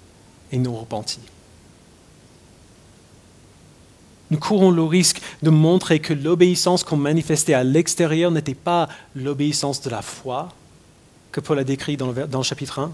et 0.52 0.58
non 0.58 0.76
repentis. 0.76 1.20
Nous 4.30 4.38
courons 4.38 4.70
le 4.70 4.82
risque 4.82 5.20
de 5.42 5.50
montrer 5.50 6.00
que 6.00 6.14
l'obéissance 6.14 6.82
qu'on 6.82 6.96
manifestait 6.96 7.54
à 7.54 7.64
l'extérieur 7.64 8.30
n'était 8.30 8.54
pas 8.54 8.88
l'obéissance 9.14 9.80
de 9.82 9.90
la 9.90 10.02
foi, 10.02 10.48
que 11.32 11.40
Paul 11.40 11.58
a 11.58 11.64
décrit 11.64 11.96
dans 11.96 12.12
le, 12.12 12.26
dans 12.26 12.38
le 12.38 12.44
chapitre 12.44 12.80
1, 12.80 12.92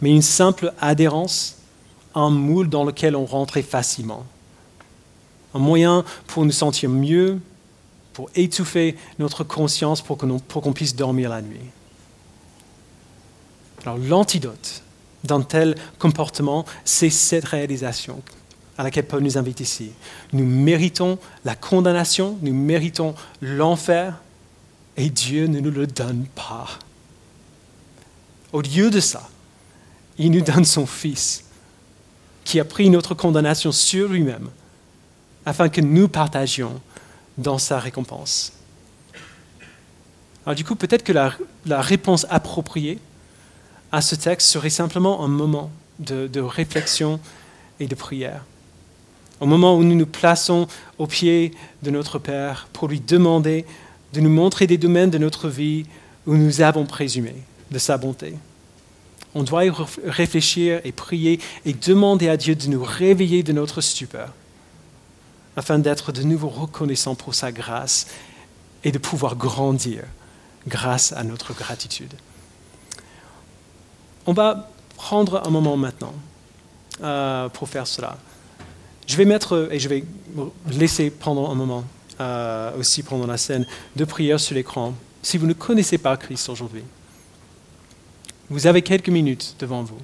mais 0.00 0.10
une 0.10 0.22
simple 0.22 0.72
adhérence 0.80 1.56
à 2.14 2.20
un 2.20 2.30
moule 2.30 2.68
dans 2.68 2.84
lequel 2.84 3.16
on 3.16 3.24
rentrait 3.24 3.62
facilement. 3.62 4.24
Un 5.54 5.58
moyen 5.60 6.04
pour 6.26 6.44
nous 6.44 6.52
sentir 6.52 6.90
mieux, 6.90 7.40
pour 8.14 8.30
étouffer 8.34 8.96
notre 9.18 9.44
conscience 9.44 10.00
pour 10.00 10.16
qu'on 10.16 10.72
puisse 10.72 10.96
dormir 10.96 11.28
la 11.28 11.42
nuit. 11.42 11.60
Alors 13.82 13.98
l'antidote 13.98 14.82
d'un 15.24 15.42
tel 15.42 15.74
comportement, 15.98 16.64
c'est 16.84 17.10
cette 17.10 17.44
réalisation 17.44 18.22
à 18.78 18.82
laquelle 18.82 19.06
Paul 19.06 19.22
nous 19.22 19.36
invite 19.36 19.60
ici. 19.60 19.90
Nous 20.32 20.46
méritons 20.46 21.18
la 21.44 21.54
condamnation, 21.54 22.38
nous 22.42 22.54
méritons 22.54 23.14
l'enfer, 23.40 24.20
et 24.96 25.10
Dieu 25.10 25.46
ne 25.46 25.60
nous 25.60 25.70
le 25.70 25.86
donne 25.86 26.26
pas. 26.34 26.66
Au 28.52 28.60
lieu 28.60 28.90
de 28.90 29.00
ça, 29.00 29.28
il 30.18 30.30
nous 30.30 30.40
donne 30.40 30.64
son 30.64 30.86
Fils, 30.86 31.44
qui 32.44 32.60
a 32.60 32.64
pris 32.64 32.90
notre 32.90 33.14
condamnation 33.14 33.72
sur 33.72 34.08
lui-même, 34.08 34.48
afin 35.46 35.68
que 35.68 35.80
nous 35.80 36.08
partagions 36.08 36.80
dans 37.38 37.58
sa 37.58 37.78
récompense. 37.78 38.52
Alors 40.46 40.54
du 40.54 40.64
coup, 40.64 40.76
peut-être 40.76 41.04
que 41.04 41.12
la, 41.12 41.80
réponse 41.80 42.26
appropriée 42.30 42.98
à 43.92 44.00
ce 44.00 44.14
texte 44.14 44.48
serait 44.48 44.70
simplement 44.70 45.24
un 45.24 45.28
moment 45.28 45.70
de, 45.98 46.26
de 46.26 46.40
réflexion 46.40 47.20
et 47.80 47.86
de 47.86 47.94
prière. 47.94 48.44
Au 49.40 49.46
moment 49.46 49.76
où 49.76 49.82
nous 49.82 49.96
nous 49.96 50.06
plaçons 50.06 50.66
au 50.98 51.06
pied 51.06 51.52
de 51.82 51.90
notre 51.90 52.18
Père 52.18 52.68
pour 52.72 52.88
lui 52.88 53.00
demander 53.00 53.64
de 54.12 54.20
nous 54.20 54.30
montrer 54.30 54.66
des 54.66 54.78
domaines 54.78 55.10
de 55.10 55.18
notre 55.18 55.48
vie 55.48 55.86
où 56.26 56.36
nous 56.36 56.60
avons 56.60 56.86
présumé 56.86 57.34
de 57.70 57.78
sa 57.78 57.96
bonté. 57.96 58.34
On 59.34 59.42
doit 59.42 59.64
y 59.64 59.72
réfléchir 60.06 60.80
et 60.84 60.92
prier 60.92 61.40
et 61.64 61.72
demander 61.72 62.28
à 62.28 62.36
Dieu 62.36 62.54
de 62.54 62.68
nous 62.68 62.82
réveiller 62.82 63.42
de 63.42 63.52
notre 63.52 63.80
stupeur 63.80 64.32
afin 65.56 65.78
d'être 65.78 66.12
de 66.12 66.22
nouveau 66.22 66.48
reconnaissant 66.48 67.14
pour 67.14 67.34
sa 67.34 67.52
grâce 67.52 68.06
et 68.82 68.92
de 68.92 68.98
pouvoir 68.98 69.36
grandir 69.36 70.04
grâce 70.66 71.12
à 71.12 71.22
notre 71.24 71.54
gratitude. 71.54 72.12
On 74.26 74.32
va 74.32 74.70
prendre 74.96 75.46
un 75.46 75.50
moment 75.50 75.76
maintenant 75.76 76.14
euh, 77.02 77.48
pour 77.48 77.68
faire 77.68 77.86
cela. 77.86 78.16
Je 79.06 79.16
vais 79.16 79.24
mettre, 79.24 79.68
et 79.70 79.78
je 79.78 79.88
vais 79.88 80.04
laisser 80.70 81.10
pendant 81.10 81.50
un 81.50 81.54
moment 81.54 81.84
euh, 82.20 82.76
aussi 82.78 83.02
pendant 83.02 83.26
la 83.26 83.36
scène 83.36 83.66
de 83.96 84.04
prière 84.04 84.40
sur 84.40 84.54
l'écran. 84.54 84.94
Si 85.22 85.36
vous 85.36 85.46
ne 85.46 85.52
connaissez 85.52 85.98
pas 85.98 86.16
Christ 86.16 86.48
aujourd'hui, 86.48 86.84
vous 88.48 88.66
avez 88.66 88.82
quelques 88.82 89.08
minutes 89.08 89.56
devant 89.58 89.82
vous. 89.82 89.98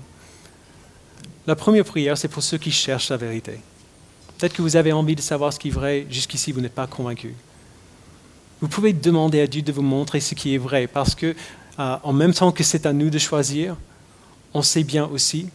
La 1.47 1.57
première 1.57 1.85
prière, 1.85 2.19
c'est 2.19 2.29
pour 2.29 2.43
ceux 2.43 2.59
qui 2.59 2.71
cherchent 2.71 3.11
la 3.11 3.17
vérité. 3.17 3.61
Peut-être 4.41 4.55
que 4.55 4.63
vous 4.63 4.77
avez 4.77 4.91
envie 4.91 5.15
de 5.15 5.21
savoir 5.21 5.53
ce 5.53 5.59
qui 5.59 5.69
est 5.69 5.71
vrai, 5.71 6.07
jusqu'ici 6.09 6.51
vous 6.51 6.63
n'êtes 6.63 6.75
pas 6.75 6.87
convaincu. 6.87 7.35
Vous 8.63 8.69
pouvez 8.69 8.95
demander 8.95 9.39
à 9.43 9.47
Dieu 9.47 9.61
de 9.61 9.71
vous 9.71 9.83
montrer 9.83 10.19
ce 10.21 10.35
qui 10.35 10.55
est 10.55 10.59
vrai, 10.59 10.87
parce 10.87 11.15
que 11.15 11.37
euh, 11.79 11.97
en 12.03 12.15
même 12.15 12.33
temps 12.33 12.51
que 12.51 12.65
c'est 12.65 12.87
à 12.87 12.95
nous 12.95 13.11
de 13.11 13.19
choisir, 13.19 13.77
on 14.55 14.63
sait 14.63 14.83
bien 14.83 15.05
aussi 15.05 15.51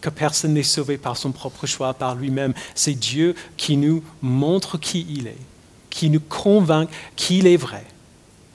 que 0.00 0.08
personne 0.08 0.54
n'est 0.54 0.62
sauvé 0.62 0.96
par 0.96 1.18
son 1.18 1.30
propre 1.30 1.66
choix, 1.66 1.92
par 1.92 2.14
lui-même. 2.14 2.54
C'est 2.74 2.94
Dieu 2.94 3.34
qui 3.58 3.76
nous 3.76 4.02
montre 4.22 4.78
qui 4.78 5.06
il 5.10 5.26
est, 5.26 5.36
qui 5.90 6.08
nous 6.08 6.20
convainc 6.20 6.88
qu'il 7.16 7.46
est 7.46 7.58
vrai, 7.58 7.84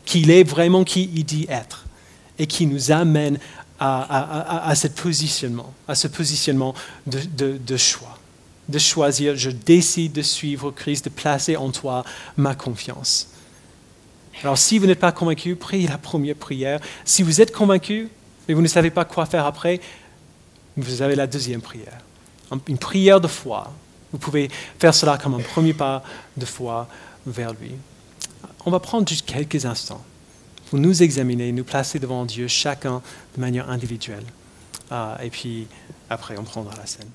qu'il 0.06 0.32
est 0.32 0.44
vraiment 0.44 0.86
qui 0.86 1.12
il 1.14 1.24
dit 1.24 1.46
être, 1.50 1.86
et 2.40 2.48
qui 2.48 2.66
nous 2.66 2.92
amène 2.92 3.38
à, 3.80 4.74
ce 4.74 4.88
positionnement, 4.88 5.72
à 5.88 5.94
ce 5.94 6.08
positionnement 6.08 6.74
de 7.06 7.78
choix 7.78 8.17
de 8.70 8.80
choisir, 8.80 9.36
je 9.36 9.50
décide 9.50 10.14
de 10.14 10.22
suivre 10.22 10.72
Christ, 10.72 11.06
de 11.06 11.10
placer 11.10 11.56
en 11.56 11.72
toi 11.72 12.04
ma 12.36 12.56
confiance. 12.56 13.30
Alors 14.44 14.58
si 14.58 14.78
vous 14.78 14.86
n'êtes 14.86 15.00
pas 15.00 15.12
convaincu, 15.12 15.56
priez 15.56 15.88
la 15.88 15.98
première 15.98 16.36
prière. 16.36 16.80
Si 17.06 17.24
vous 17.24 17.42
êtes 17.42 17.52
convaincu, 17.52 18.10
mais 18.48 18.54
vous 18.54 18.62
ne 18.62 18.68
savez 18.68 18.92
pas 18.92 19.06
quoi 19.06 19.26
faire 19.26 19.46
après, 19.46 19.80
vous 20.76 21.02
avez 21.02 21.16
la 21.16 21.28
deuxième 21.28 21.62
prière. 21.62 22.00
Une 22.68 22.78
prière 22.78 23.20
de 23.20 23.28
foi. 23.28 23.74
Vous 24.12 24.20
pouvez 24.20 24.50
faire 24.80 24.94
cela 24.94 25.18
comme 25.18 25.34
un 25.34 25.40
premier 25.40 25.74
pas 25.74 26.04
de 26.38 26.46
foi 26.46 26.88
vers 27.26 27.54
lui. 27.54 27.72
On 28.66 28.72
va 28.72 28.80
prendre 28.80 29.08
juste 29.08 29.26
quelques 29.26 29.66
instants 29.66 30.04
pour 30.70 30.80
nous 30.80 31.02
examiner, 31.02 31.52
nous 31.52 31.64
placer 31.64 32.00
devant 32.00 32.26
Dieu, 32.26 32.48
chacun 32.48 33.02
de 33.36 33.42
manière 33.42 33.70
individuelle. 33.70 34.26
Ah, 34.92 35.18
et 35.24 35.30
puis 35.30 35.68
après, 36.10 36.38
on 36.38 36.44
prendra 36.44 36.76
la 36.76 36.86
scène. 36.86 37.10